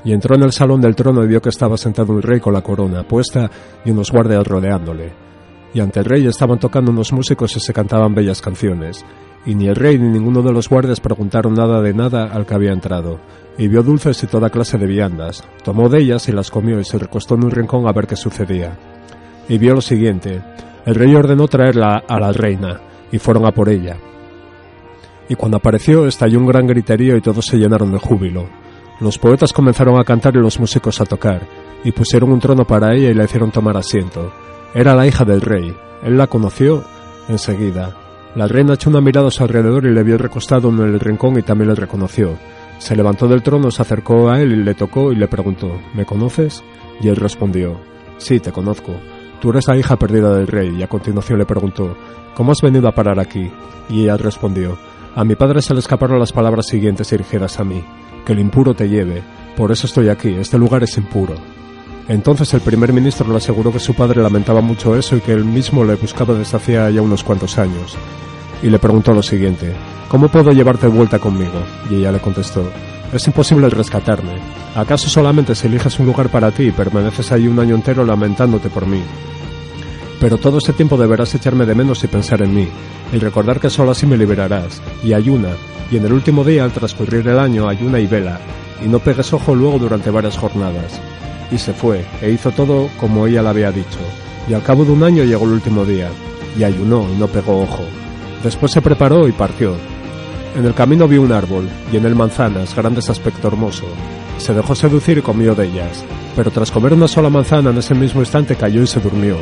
[0.05, 2.53] Y entró en el salón del trono y vio que estaba sentado un rey con
[2.53, 3.51] la corona puesta
[3.85, 5.26] y unos guardias rodeándole.
[5.75, 9.05] Y ante el rey estaban tocando unos músicos y se cantaban bellas canciones.
[9.45, 12.55] Y ni el rey ni ninguno de los guardias preguntaron nada de nada al que
[12.55, 13.21] había entrado.
[13.59, 15.45] Y vio dulces y toda clase de viandas.
[15.63, 18.17] Tomó de ellas y las comió y se recostó en un rincón a ver qué
[18.17, 18.77] sucedía.
[19.49, 20.43] Y vio lo siguiente.
[20.85, 22.81] El rey ordenó traerla a la reina,
[23.11, 23.97] y fueron a por ella.
[25.29, 28.49] Y cuando apareció estalló un gran griterío y todos se llenaron de júbilo.
[29.01, 31.43] Los poetas comenzaron a cantar y los músicos a tocar,
[31.85, 34.33] y pusieron un trono para ella y la hicieron tomar asiento.
[34.77, 35.74] Era la hija del rey.
[36.03, 36.85] Él la conoció
[37.31, 37.97] enseguida.
[38.35, 41.39] La reina echó una mirada a su alrededor y le vio recostado en el rincón
[41.39, 42.36] y también le reconoció.
[42.77, 46.05] Se levantó del trono, se acercó a él y le tocó y le preguntó, ¿Me
[46.05, 46.62] conoces?
[47.01, 47.81] Y él respondió,
[48.19, 48.93] Sí, te conozco.
[49.40, 50.77] Tú eres la hija perdida del rey.
[50.78, 51.97] Y a continuación le preguntó,
[52.35, 53.51] ¿Cómo has venido a parar aquí?
[53.89, 54.77] Y ella respondió,
[55.15, 57.82] A mi padre se le escaparon las palabras siguientes dirigidas a mí,
[58.27, 59.23] que el impuro te lleve.
[59.57, 61.32] Por eso estoy aquí, este lugar es impuro.
[62.09, 65.45] Entonces el primer ministro le aseguró que su padre lamentaba mucho eso y que él
[65.45, 67.97] mismo le buscaba desde hacía ya unos cuantos años.
[68.62, 69.73] Y le preguntó lo siguiente,
[70.09, 71.61] ¿cómo puedo llevarte de vuelta conmigo?
[71.91, 72.70] Y ella le contestó,
[73.12, 74.33] es imposible rescatarme.
[74.74, 78.69] ¿Acaso solamente si eliges un lugar para ti y permaneces ahí un año entero lamentándote
[78.69, 79.03] por mí?
[80.21, 82.69] Pero todo ese tiempo deberás echarme de menos y pensar en mí,
[83.13, 85.51] y recordar que solo así me liberarás, y ayuna,
[85.91, 88.41] y en el último día al transcurrir el año ayuna y vela,
[88.85, 91.01] y no pegues ojo luego durante varias jornadas.
[91.51, 93.99] Y se fue, e hizo todo como ella le había dicho,
[94.49, 96.09] y al cabo de un año llegó el último día,
[96.59, 97.85] y ayunó y no pegó ojo.
[98.43, 99.75] Después se preparó y partió.
[100.57, 103.85] En el camino vio un árbol, y en él manzanas, grandes aspecto hermoso.
[104.39, 106.05] Se dejó seducir y comió de ellas,
[106.35, 109.37] pero tras comer una sola manzana en ese mismo instante cayó y se durmió,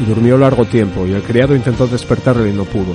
[0.00, 2.94] y durmió largo tiempo, y el criado intentó despertarle y no pudo.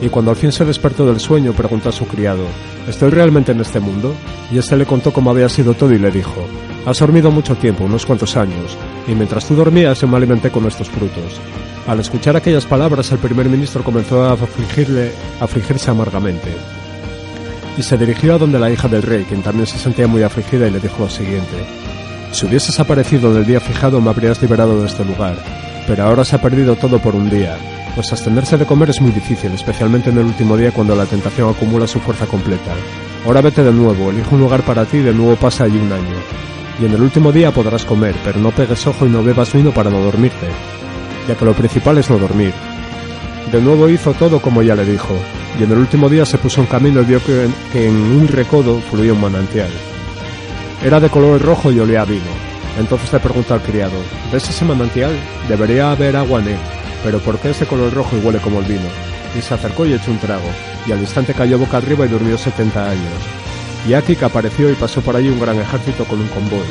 [0.00, 2.44] Y cuando al fin se despertó del sueño, preguntó a su criado,
[2.86, 4.14] ¿Estoy realmente en este mundo?
[4.50, 6.46] Y éste le contó cómo había sido todo y le dijo,
[6.86, 8.76] Has dormido mucho tiempo, unos cuantos años,
[9.06, 11.40] y mientras tú dormías yo me alimenté con estos frutos.
[11.86, 16.77] Al escuchar aquellas palabras, el primer ministro comenzó a afligirle, a afligirse amargamente.
[17.78, 20.66] Y se dirigió a donde la hija del rey, quien también se sentía muy afligida,
[20.66, 21.64] y le dijo lo siguiente,
[22.32, 25.36] Si hubieses aparecido en el día fijado me habrías liberado de este lugar,
[25.86, 27.56] pero ahora se ha perdido todo por un día,
[27.94, 31.50] pues abstenerse de comer es muy difícil, especialmente en el último día cuando la tentación
[31.50, 32.74] acumula su fuerza completa.
[33.24, 35.92] Ahora vete de nuevo, elige un lugar para ti y de nuevo pasa allí un
[35.92, 36.16] año.
[36.80, 39.70] Y en el último día podrás comer, pero no pegues ojo y no bebas vino
[39.70, 40.48] para no dormirte,
[41.28, 42.52] ya que lo principal es no dormir.
[43.52, 45.14] De nuevo hizo todo como ya le dijo,
[45.58, 48.78] y en el último día se puso en camino y vio que, en un recodo
[48.90, 49.70] fluía un manantial.
[50.84, 52.48] Era de color rojo y olía vino.
[52.78, 53.96] Entonces le preguntó al criado,
[54.30, 55.12] ¿ves ese manantial?
[55.48, 56.58] Debería haber agua en él,
[57.02, 58.88] pero ¿por qué es de color rojo y huele como el vino?
[59.36, 60.50] Y se acercó y echó un trago,
[60.86, 63.22] y al instante cayó boca arriba y durmió 70 años.
[63.88, 66.66] Y que apareció y pasó por allí un gran ejército con un convoy.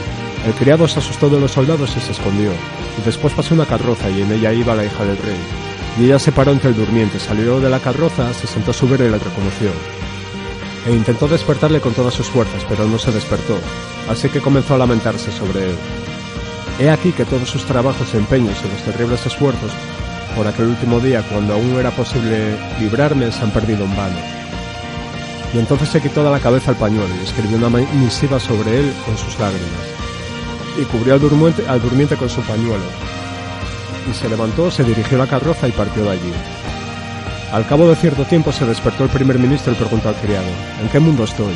[0.45, 2.51] El criado se asustó de los soldados y se escondió,
[3.03, 5.37] después pasó una carroza y en ella iba la hija del rey.
[5.99, 8.85] Y ella se paró entre el durmiente, salió de la carroza, se sentó a su
[8.85, 9.71] y la reconoció.
[10.85, 13.57] E intentó despertarle con todas sus fuerzas, pero no se despertó,
[14.09, 15.75] así que comenzó a lamentarse sobre él.
[16.79, 19.71] He aquí que todos sus trabajos, empeños y los terribles esfuerzos
[20.35, 24.17] por aquel último día, cuando aún era posible librarme, se han perdido en vano.
[25.53, 28.93] Y entonces se quitó de la cabeza el pañuelo y escribió una misiva sobre él
[29.03, 29.71] con sus lágrimas.
[30.79, 32.85] Y cubrió al durmiente, al durmiente con su pañuelo.
[34.09, 36.33] Y se levantó, se dirigió a la carroza y partió de allí.
[37.51, 40.47] Al cabo de cierto tiempo se despertó el primer ministro y preguntó al criado,
[40.81, 41.53] ¿en qué mundo estoy?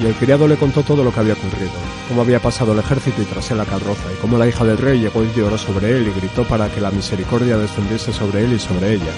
[0.00, 1.72] Y el criado le contó todo lo que había ocurrido,
[2.08, 4.78] cómo había pasado el ejército y tras él la carroza, y cómo la hija del
[4.78, 8.52] rey llegó y lloró sobre él y gritó para que la misericordia descendiese sobre él
[8.52, 9.12] y sobre ella.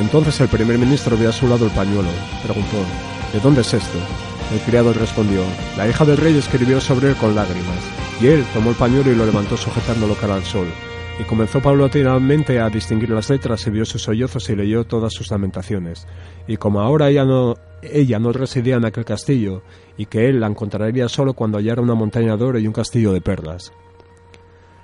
[0.00, 2.08] Entonces el primer ministro vio a su lado el pañuelo.
[2.42, 2.78] Preguntó,
[3.32, 3.98] ¿de dónde es esto?
[4.52, 5.42] El criado respondió,
[5.76, 7.78] la hija del rey escribió sobre él con lágrimas,
[8.20, 10.68] y él tomó el pañuelo y lo levantó sujetándolo cara al sol
[11.18, 15.30] y comenzó paulatinamente a distinguir las letras y vio sus sollozos y leyó todas sus
[15.30, 16.06] lamentaciones.
[16.48, 19.62] Y como ahora ella no, ella no residía en aquel castillo,
[19.96, 23.12] y que él la encontraría solo cuando hallara una montaña de oro y un castillo
[23.12, 23.72] de perlas.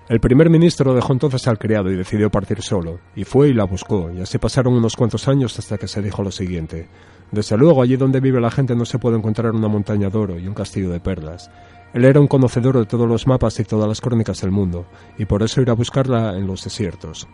[0.08, 3.64] El primer ministro dejó entonces al criado y decidió partir solo, y fue y la
[3.64, 6.88] buscó, y así pasaron unos cuantos años hasta que se dijo lo siguiente.
[7.30, 10.38] Desde luego, allí donde vive la gente no se puede encontrar una montaña de oro
[10.38, 11.48] y un castillo de perlas.
[11.92, 14.86] Él era un conocedor de todos los mapas y todas las crónicas del mundo,
[15.18, 17.26] y por eso irá a buscarla en los desiertos.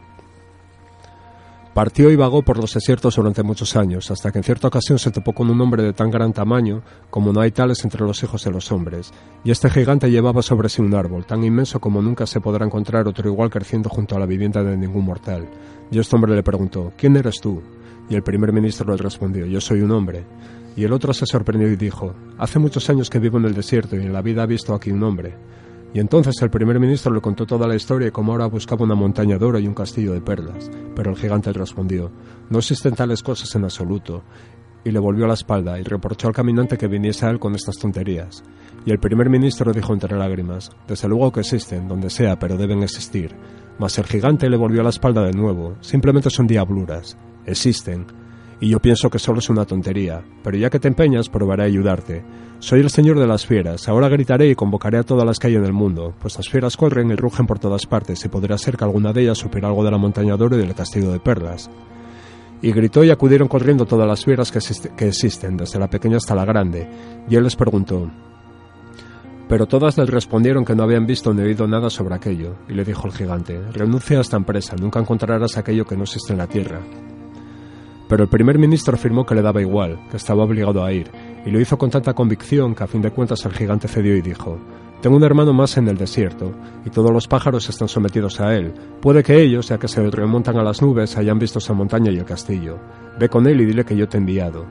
[1.77, 5.11] Partió y vagó por los desiertos durante muchos años, hasta que en cierta ocasión se
[5.11, 6.81] topó con un hombre de tan gran tamaño
[7.11, 9.13] como no hay tales entre los hijos de los hombres,
[9.45, 13.07] y este gigante llevaba sobre sí un árbol, tan inmenso como nunca se podrá encontrar
[13.07, 15.47] otro igual creciendo junto a la vivienda de ningún mortal.
[15.91, 17.63] Y este hombre le preguntó, ¿quién eres tú?
[18.09, 20.25] Y el primer ministro le respondió, yo soy un hombre.
[20.77, 23.97] Y el otro se sorprendió y dijo, Hace muchos años que vivo en el desierto
[23.97, 25.35] y en la vida he visto aquí un hombre.
[25.95, 28.95] Y entonces el primer ministro le contó toda la historia y cómo ahora buscaba una
[28.95, 30.71] montaña de oro y un castillo de perlas.
[30.95, 32.13] Pero el gigante respondió,
[32.51, 34.23] No existen tales cosas en absoluto.
[34.85, 37.77] Y le volvió la espalda y reprochó al caminante que viniese a él con estas
[37.77, 38.45] tonterías.
[38.85, 42.83] Y el primer ministro dijo entre lágrimas, Desde luego que existen, donde sea, pero deben
[42.83, 43.35] existir.
[43.79, 47.17] Mas el gigante le volvió la espalda de nuevo, simplemente son diabluras.
[47.47, 48.07] Existen,
[48.61, 51.67] y yo pienso que solo es una tontería, pero ya que te empeñas, probaré a
[51.67, 52.25] ayudarte.
[52.59, 55.57] Soy el señor de las fieras, ahora gritaré y convocaré a todas las que hay
[55.57, 58.77] en el mundo, pues las fieras corren y rugen por todas partes, y podría ser
[58.77, 61.71] que alguna de ellas supiera algo de la montaña y del castillo de perlas.
[62.63, 64.61] Y gritó y acudieron corriendo todas las fieras que,
[64.97, 66.89] que existen, desde la pequeña hasta la grande,
[67.29, 68.11] y él les preguntó.
[69.51, 72.85] Pero todas le respondieron que no habían visto ni oído nada sobre aquello, y le
[72.85, 76.47] dijo el gigante, renuncia a esta empresa, nunca encontrarás aquello que no existe en la
[76.47, 76.81] tierra.
[78.09, 81.11] Pero el primer ministro afirmó que le daba igual, que estaba obligado a ir,
[81.45, 84.23] y lo hizo con tanta convicción que a fin de cuentas el gigante cedió y
[84.23, 84.59] dijo,
[85.03, 86.53] Tengo un hermano más en el desierto,
[86.85, 88.73] y todos los pájaros están sometidos a él.
[89.01, 92.19] Puede que ellos, ya que se remontan a las nubes, hayan visto esa montaña y
[92.19, 92.79] el castillo.
[93.19, 94.67] Ve con él y dile que yo te he enviado.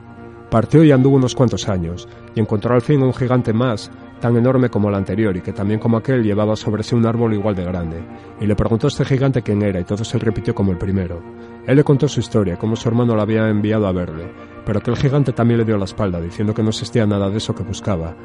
[0.49, 3.91] Partió y anduvo unos cuantos años, y encontró al fin un gigante más,
[4.21, 7.33] tan enorme como el anterior, y que también como aquel llevaba sobre sí un árbol
[7.33, 8.01] igual de grande.
[8.39, 11.21] Y le preguntó a este gigante quién era, y todo se repitió como el primero.
[11.67, 14.31] Él le contó su historia, cómo su hermano lo había enviado a verle,
[14.65, 17.55] pero aquel gigante también le dio la espalda, diciendo que no existía nada de eso
[17.55, 18.15] que buscaba.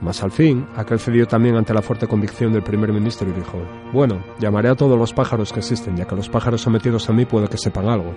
[0.00, 3.58] Mas al fin, aquel cedió también ante la fuerte convicción del primer ministro y dijo,
[3.92, 7.24] Bueno, llamaré a todos los pájaros que existen, ya que los pájaros sometidos a mí
[7.24, 8.14] puede que sepan algo.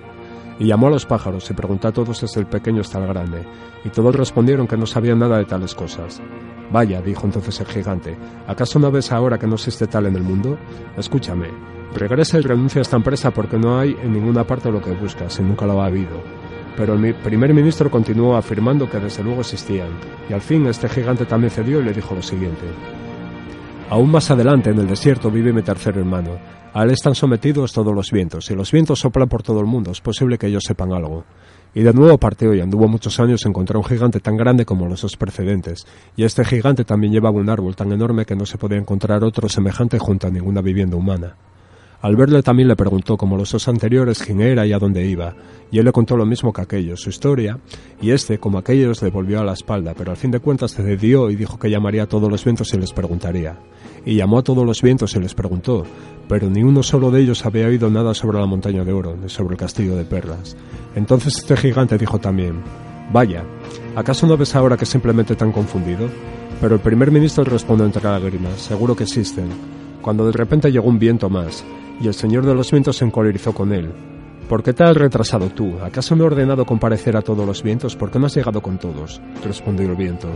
[0.58, 3.42] Y llamó a los pájaros y preguntó a todos desde el pequeño hasta el grande,
[3.84, 6.20] y todos respondieron que no sabían nada de tales cosas.
[6.70, 10.22] Vaya, dijo entonces el gigante, ¿acaso no ves ahora que no existe tal en el
[10.22, 10.58] mundo?
[10.96, 11.48] Escúchame,
[11.94, 15.38] regresa y renuncia a esta empresa porque no hay en ninguna parte lo que buscas
[15.38, 16.22] y nunca lo ha habido.
[16.76, 19.90] Pero el primer ministro continuó afirmando que desde luego existían,
[20.30, 22.66] y al fin este gigante también cedió y le dijo lo siguiente.
[23.90, 26.38] Aún más adelante, en el desierto, vive mi tercer hermano.
[26.74, 29.90] A él están sometidos todos los vientos, y los vientos soplan por todo el mundo.
[29.90, 31.24] Es posible que ellos sepan algo.
[31.74, 35.02] Y de nuevo partió y anduvo muchos años encontró un gigante tan grande como los
[35.02, 35.86] dos precedentes,
[36.16, 39.48] y este gigante también llevaba un árbol tan enorme que no se podía encontrar otro
[39.48, 41.34] semejante junto a ninguna vivienda humana.
[42.00, 45.34] Al verle también le preguntó, como los dos anteriores, quién era y a dónde iba,
[45.72, 47.58] y él le contó lo mismo que aquellos, su historia,
[48.00, 51.28] y este, como aquellos, le volvió a la espalda, pero al fin de cuentas cedió
[51.28, 53.58] y dijo que llamaría a todos los vientos y les preguntaría.
[54.06, 55.84] Y llamó a todos los vientos y les preguntó,
[56.28, 59.28] pero ni uno solo de ellos había oído nada sobre la montaña de oro, ni
[59.28, 60.56] sobre el castillo de perlas.
[60.94, 62.62] Entonces este gigante dijo también,
[63.12, 63.42] Vaya,
[63.96, 66.08] ¿acaso no ves ahora que simplemente tan confundido?
[66.60, 69.48] Pero el primer ministro respondió entre lágrimas, seguro que existen,
[70.00, 71.64] cuando de repente llegó un viento más,
[72.00, 73.90] y el señor de los vientos se encolerizó con él.
[74.48, 75.74] ¿Por qué te has retrasado tú?
[75.82, 77.96] ¿Acaso me he ordenado comparecer a todos los vientos?
[77.96, 79.20] ¿Por qué no has llegado con todos?
[79.44, 80.28] respondió el viento.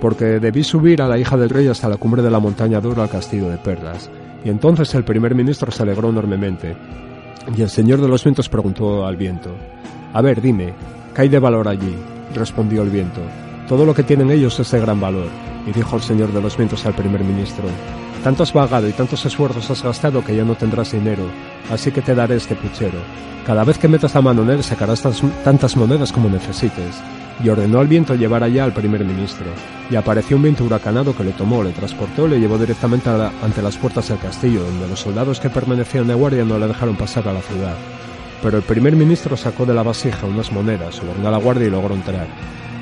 [0.00, 3.02] Porque debí subir a la hija del rey hasta la cumbre de la montaña dura
[3.02, 4.08] al castillo de perlas.
[4.44, 6.74] Y entonces el primer ministro se alegró enormemente.
[7.54, 9.50] Y el señor de los vientos preguntó al viento,
[10.14, 10.72] A ver, dime,
[11.14, 11.94] ¿qué hay de valor allí?
[12.34, 13.20] respondió el viento.
[13.68, 15.28] Todo lo que tienen ellos es de gran valor.
[15.66, 17.64] Y dijo el señor de los vientos al primer ministro,
[18.18, 21.24] tanto has vagado y tantos esfuerzos has gastado que ya no tendrás dinero,
[21.70, 22.98] así que te daré este puchero.
[23.48, 25.02] Cada vez que metas la mano en él sacarás
[25.42, 26.96] tantas monedas como necesites.
[27.42, 29.46] Y ordenó al viento llevar allá al primer ministro.
[29.88, 33.78] Y apareció un viento huracanado que le tomó, le transportó le llevó directamente ante las
[33.78, 37.32] puertas del castillo, donde los soldados que permanecían de guardia no le dejaron pasar a
[37.32, 37.74] la ciudad.
[38.42, 41.70] Pero el primer ministro sacó de la vasija unas monedas, ordenó a la guardia y
[41.70, 42.26] logró entrar.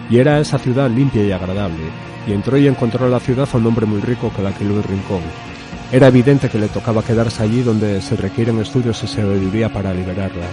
[0.09, 1.85] Y era esa ciudad limpia y agradable,
[2.27, 4.77] y entró y encontró en la ciudad a un hombre muy rico que la alquiló
[4.77, 5.23] el rincón.
[5.93, 9.95] Era evidente que le tocaba quedarse allí donde se requieren estudios y se viviría para
[9.95, 10.47] liberarla,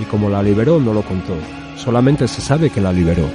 [0.00, 1.34] y como la liberó no lo contó,
[1.76, 3.28] solamente se sabe que la liberó.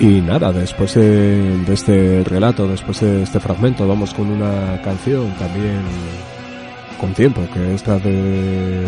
[0.00, 5.32] Y nada, después de, de, este relato, después de este fragmento, vamos con una canción
[5.32, 5.82] también
[7.00, 8.84] con tiempo, que es la de,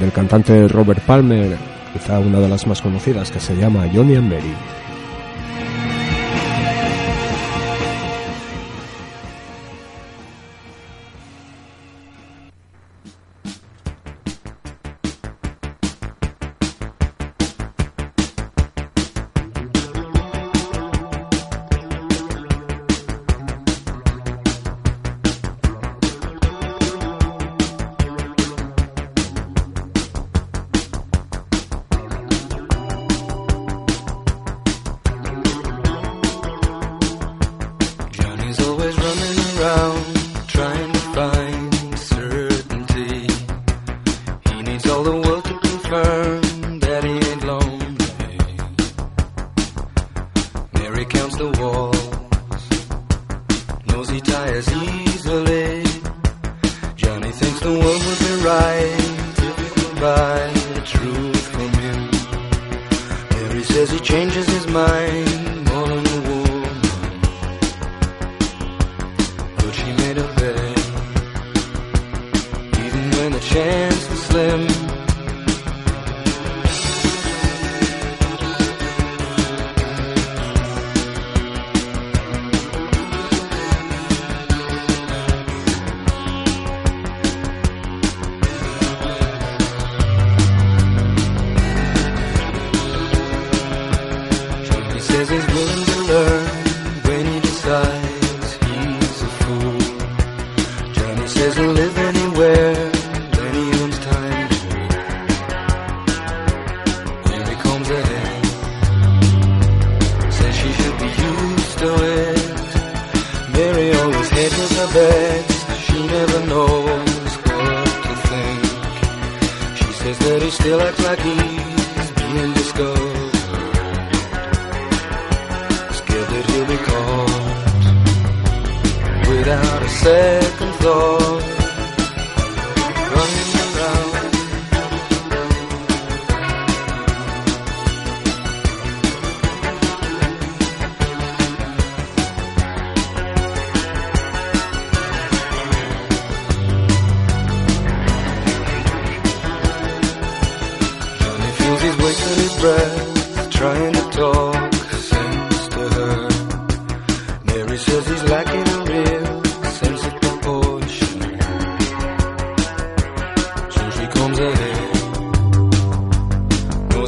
[0.00, 1.56] del cantante Robert Palmer,
[1.92, 4.81] quizá una de las más conocidas, que se llama Johnny and Mary.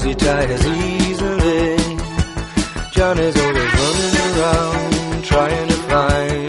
[0.04, 1.76] He tires easily.
[2.92, 6.43] John is always running around trying to find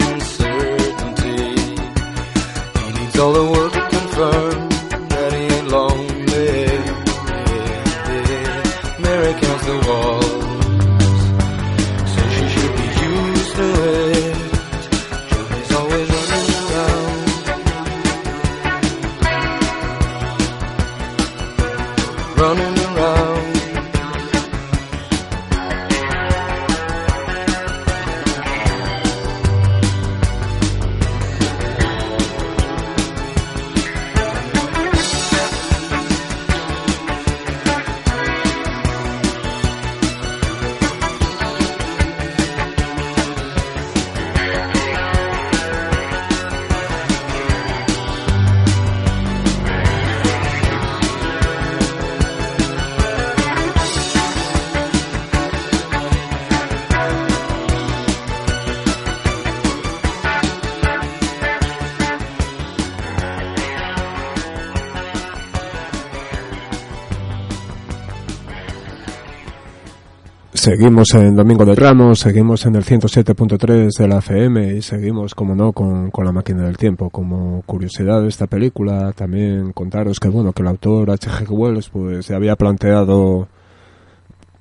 [70.66, 75.54] Seguimos en Domingo de Ramos, seguimos en el 107.3 de la FM y seguimos, como
[75.54, 77.08] no, con, con La Máquina del Tiempo.
[77.08, 81.46] Como curiosidad de esta película, también contaros que, bueno, que el autor H.G.
[81.48, 83.46] Wells pues se había planteado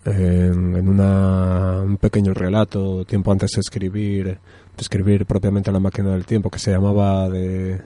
[0.06, 4.38] en, en una, un pequeño relato tiempo antes de escribir, de
[4.78, 7.82] escribir propiamente La Máquina del Tiempo, que se llamaba de,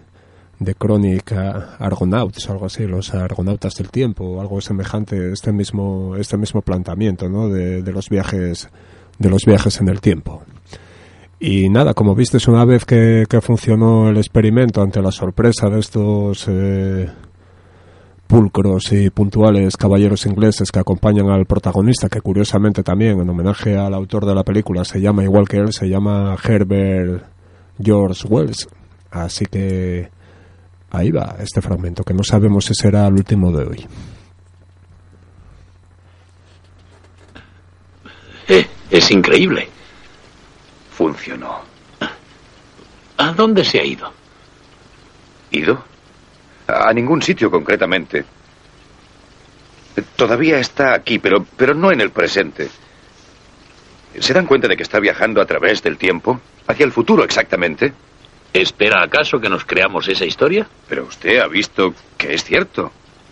[0.60, 6.62] de Crónica Argonauts, algo así, los Argonautas del Tiempo, algo semejante, este mismo, este mismo
[6.62, 7.50] planteamiento, ¿no?
[7.50, 8.70] De, de los viajes,
[9.18, 10.44] de los viajes en el tiempo.
[11.40, 15.80] Y nada, como viste, una vez que, que funcionó el experimento ante la sorpresa de
[15.80, 17.10] estos eh,
[18.28, 23.94] pulcros y puntuales caballeros ingleses que acompañan al protagonista, que curiosamente también, en homenaje al
[23.94, 27.24] autor de la película, se llama igual que él, se llama Herbert
[27.82, 28.68] George Wells.
[29.10, 30.10] Así que
[30.92, 33.88] ahí va este fragmento, que no sabemos si será el último de hoy.
[38.48, 39.68] Eh, es increíble.
[40.92, 41.62] Funcionó.
[43.18, 44.12] ¿A dónde se ha ido?
[45.52, 45.84] ¿Ido?
[46.68, 48.26] A ningún sitio concretamente.
[50.16, 52.70] Todavía está aquí, pero, pero no en el presente.
[54.20, 56.40] ¿Se dan cuenta de que está viajando a través del tiempo?
[56.68, 57.94] Hacia el futuro, exactamente.
[58.54, 60.68] ¿Espera acaso que nos creamos esa historia?
[60.88, 62.92] Pero usted ha visto que es cierto.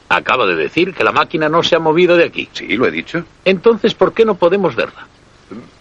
[0.10, 2.48] Acaba de decir que la máquina no se ha movido de aquí.
[2.54, 3.26] Sí, lo he dicho.
[3.44, 5.08] Entonces, ¿por qué no podemos verla?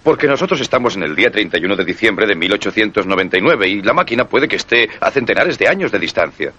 [0.03, 4.49] Porque nosotros estamos en el día 31 de diciembre de 1899 y la máquina puede
[4.49, 6.53] que esté a centenares de años de distancia.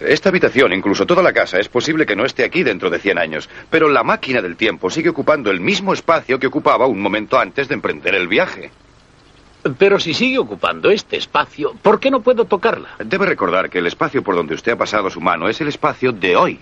[0.00, 3.18] Esta habitación, incluso toda la casa, es posible que no esté aquí dentro de 100
[3.18, 7.38] años, pero la máquina del tiempo sigue ocupando el mismo espacio que ocupaba un momento
[7.38, 8.70] antes de emprender el viaje.
[9.78, 12.88] Pero si sigue ocupando este espacio, ¿por qué no puedo tocarla?
[12.98, 16.12] Debe recordar que el espacio por donde usted ha pasado su mano es el espacio
[16.12, 16.60] de hoy.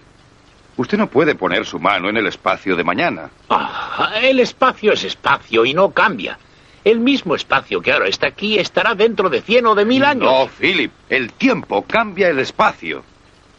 [0.76, 3.30] Usted no puede poner su mano en el espacio de mañana.
[3.48, 6.38] Ah, el espacio es espacio y no cambia.
[6.84, 10.24] El mismo espacio que ahora está aquí estará dentro de 100 o de mil años.
[10.24, 13.02] No, Philip, el tiempo cambia el espacio.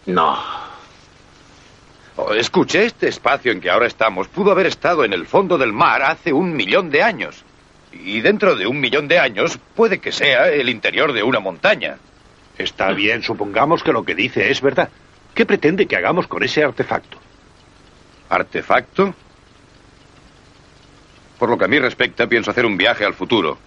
[0.05, 0.37] No.
[2.15, 5.73] Oh, escuche, este espacio en que ahora estamos pudo haber estado en el fondo del
[5.73, 7.43] mar hace un millón de años.
[7.91, 11.97] Y dentro de un millón de años puede que sea el interior de una montaña.
[12.57, 14.89] Está bien, supongamos que lo que dice es verdad.
[15.33, 17.17] ¿Qué pretende que hagamos con ese artefacto?
[18.29, 19.13] ¿Artefacto?
[21.37, 23.57] Por lo que a mí respecta, pienso hacer un viaje al futuro.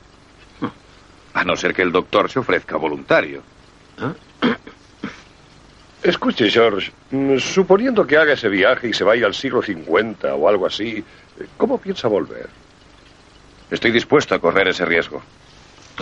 [1.34, 3.42] A no ser que el doctor se ofrezca voluntario.
[6.02, 6.92] Escuche, George,
[7.38, 11.02] suponiendo que haga ese viaje y se vaya al siglo 50 o algo así,
[11.56, 12.48] ¿cómo piensa volver?
[13.74, 15.20] Estoy dispuesto a correr ese riesgo.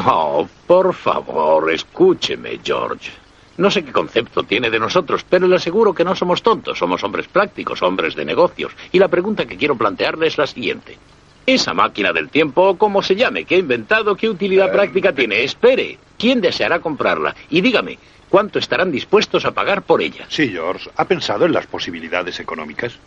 [0.05, 3.11] Oh, por favor, escúcheme, George.
[3.57, 7.03] No sé qué concepto tiene de nosotros, pero le aseguro que no somos tontos, somos
[7.03, 8.73] hombres prácticos, hombres de negocios.
[8.93, 10.99] Y la pregunta que quiero plantearle es la siguiente.
[11.47, 15.43] Esa máquina del tiempo, o como se llame, que he inventado, ¿qué utilidad práctica tiene?
[15.43, 17.35] Espere, ¿quién deseará comprarla?
[17.49, 20.27] Y dígame, ¿cuánto estarán dispuestos a pagar por ella?
[20.29, 20.91] Sí, George.
[20.95, 22.99] ¿Ha pensado en las posibilidades económicas?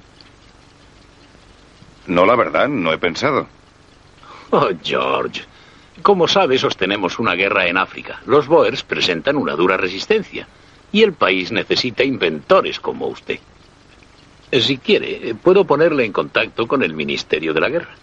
[2.07, 3.47] No, la verdad, no he pensado.
[4.51, 5.43] Oh, George.
[6.01, 8.21] Como sabe, sostenemos una guerra en África.
[8.25, 10.47] Los Boers presentan una dura resistencia.
[10.91, 13.39] Y el país necesita inventores como usted.
[14.51, 17.95] Si quiere, puedo ponerle en contacto con el Ministerio de la Guerra.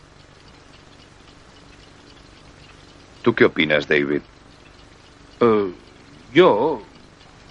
[3.23, 4.21] ¿Tú qué opinas, David?
[5.41, 5.73] Eh,
[6.35, 6.83] yo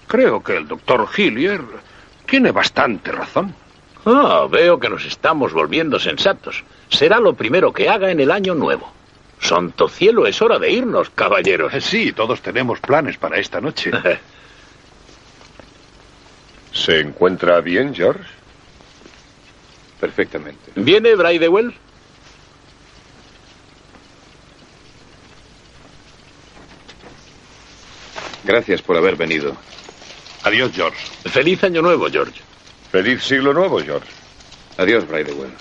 [0.08, 1.62] creo que el doctor Hillier
[2.26, 3.56] tiene bastante razón.
[4.06, 6.64] Ah, veo que nos estamos volviendo sensatos.
[6.90, 8.92] Será lo primero que haga en el año nuevo.
[9.40, 11.74] Santo cielo, es hora de irnos, caballeros.
[11.84, 13.92] Sí, todos tenemos planes para esta noche.
[16.74, 18.24] ¿Se encuentra bien, George?
[20.00, 20.72] Perfectamente.
[20.76, 21.74] ¿Viene Bridewell?
[28.44, 29.56] Gracias por haber venido.
[30.44, 30.98] Adiós, George.
[31.30, 32.42] Feliz año nuevo, George.
[32.92, 34.06] Feliz siglo nuevo, George.
[34.78, 35.54] Adiós, Bridewell.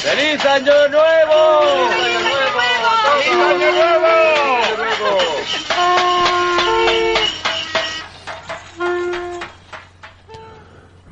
[0.00, 1.88] ¡Feliz año nuevo!
[3.04, 4.02] ¡Feliz año nuevo!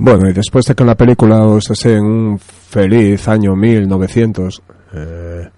[0.02, 4.62] Bueno, y después de que en la película os deseen un feliz año 1900,
[4.94, 5.48] eh,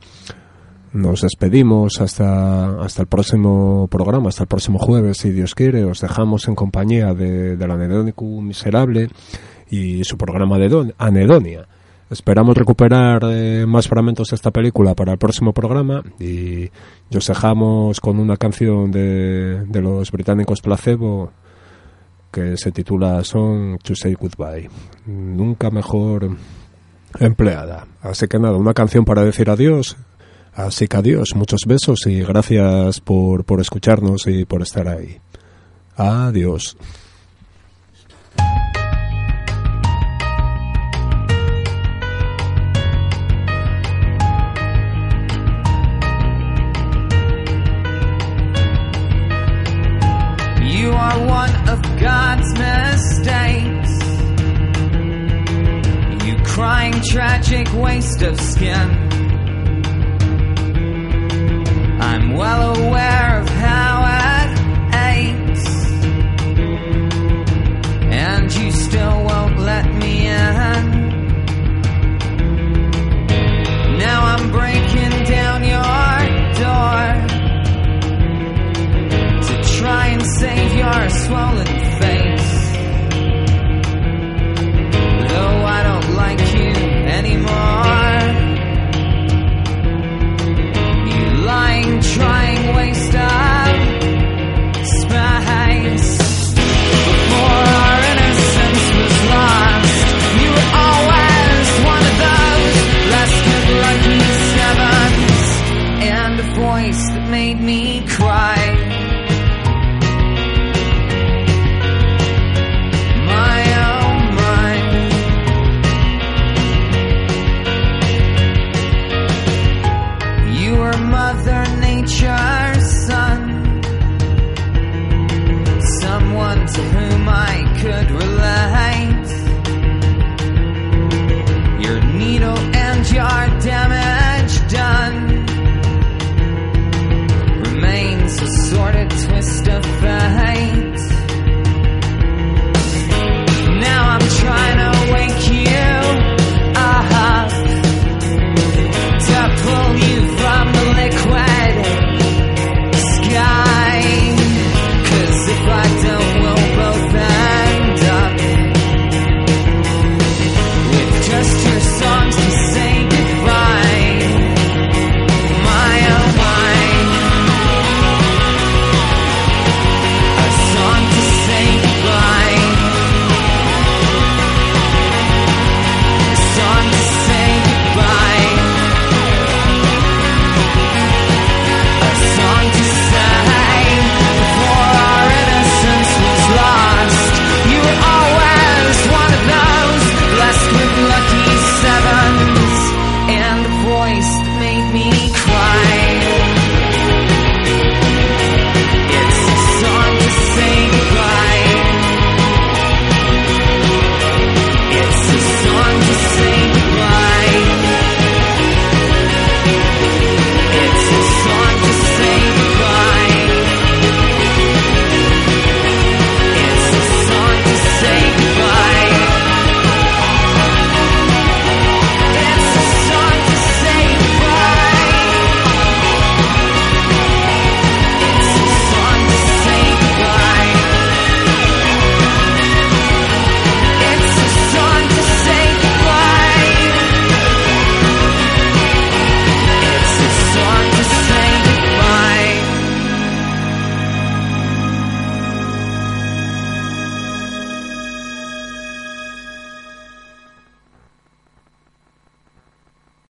[0.94, 5.84] nos despedimos hasta, hasta el próximo programa, hasta el próximo jueves, si Dios quiere.
[5.84, 9.08] Os dejamos en compañía de, del Anedónico Miserable
[9.70, 11.68] y su programa de Don- Anedonia.
[12.10, 16.68] Esperamos recuperar eh, más fragmentos de esta película para el próximo programa y
[17.16, 21.30] os dejamos con una canción de, de los británicos Placebo
[22.32, 24.68] que se titula Song to Say Goodbye.
[25.06, 26.36] Nunca mejor
[27.20, 27.86] empleada.
[28.00, 29.96] Así que nada, una canción para decir adiós.
[30.54, 35.20] Así que adiós, muchos besos y gracias por, por escucharnos y por estar ahí.
[35.96, 36.76] Adiós.
[52.02, 53.92] God's mistakes.
[56.26, 58.88] You crying tragic waste of skin.
[62.00, 64.02] I'm well aware of how
[64.34, 64.50] it
[65.14, 65.66] aches.
[68.10, 70.84] And you still won't let me in.
[73.98, 76.18] Now I'm breaking down your
[76.64, 77.02] door
[79.46, 81.81] to try and save your swollen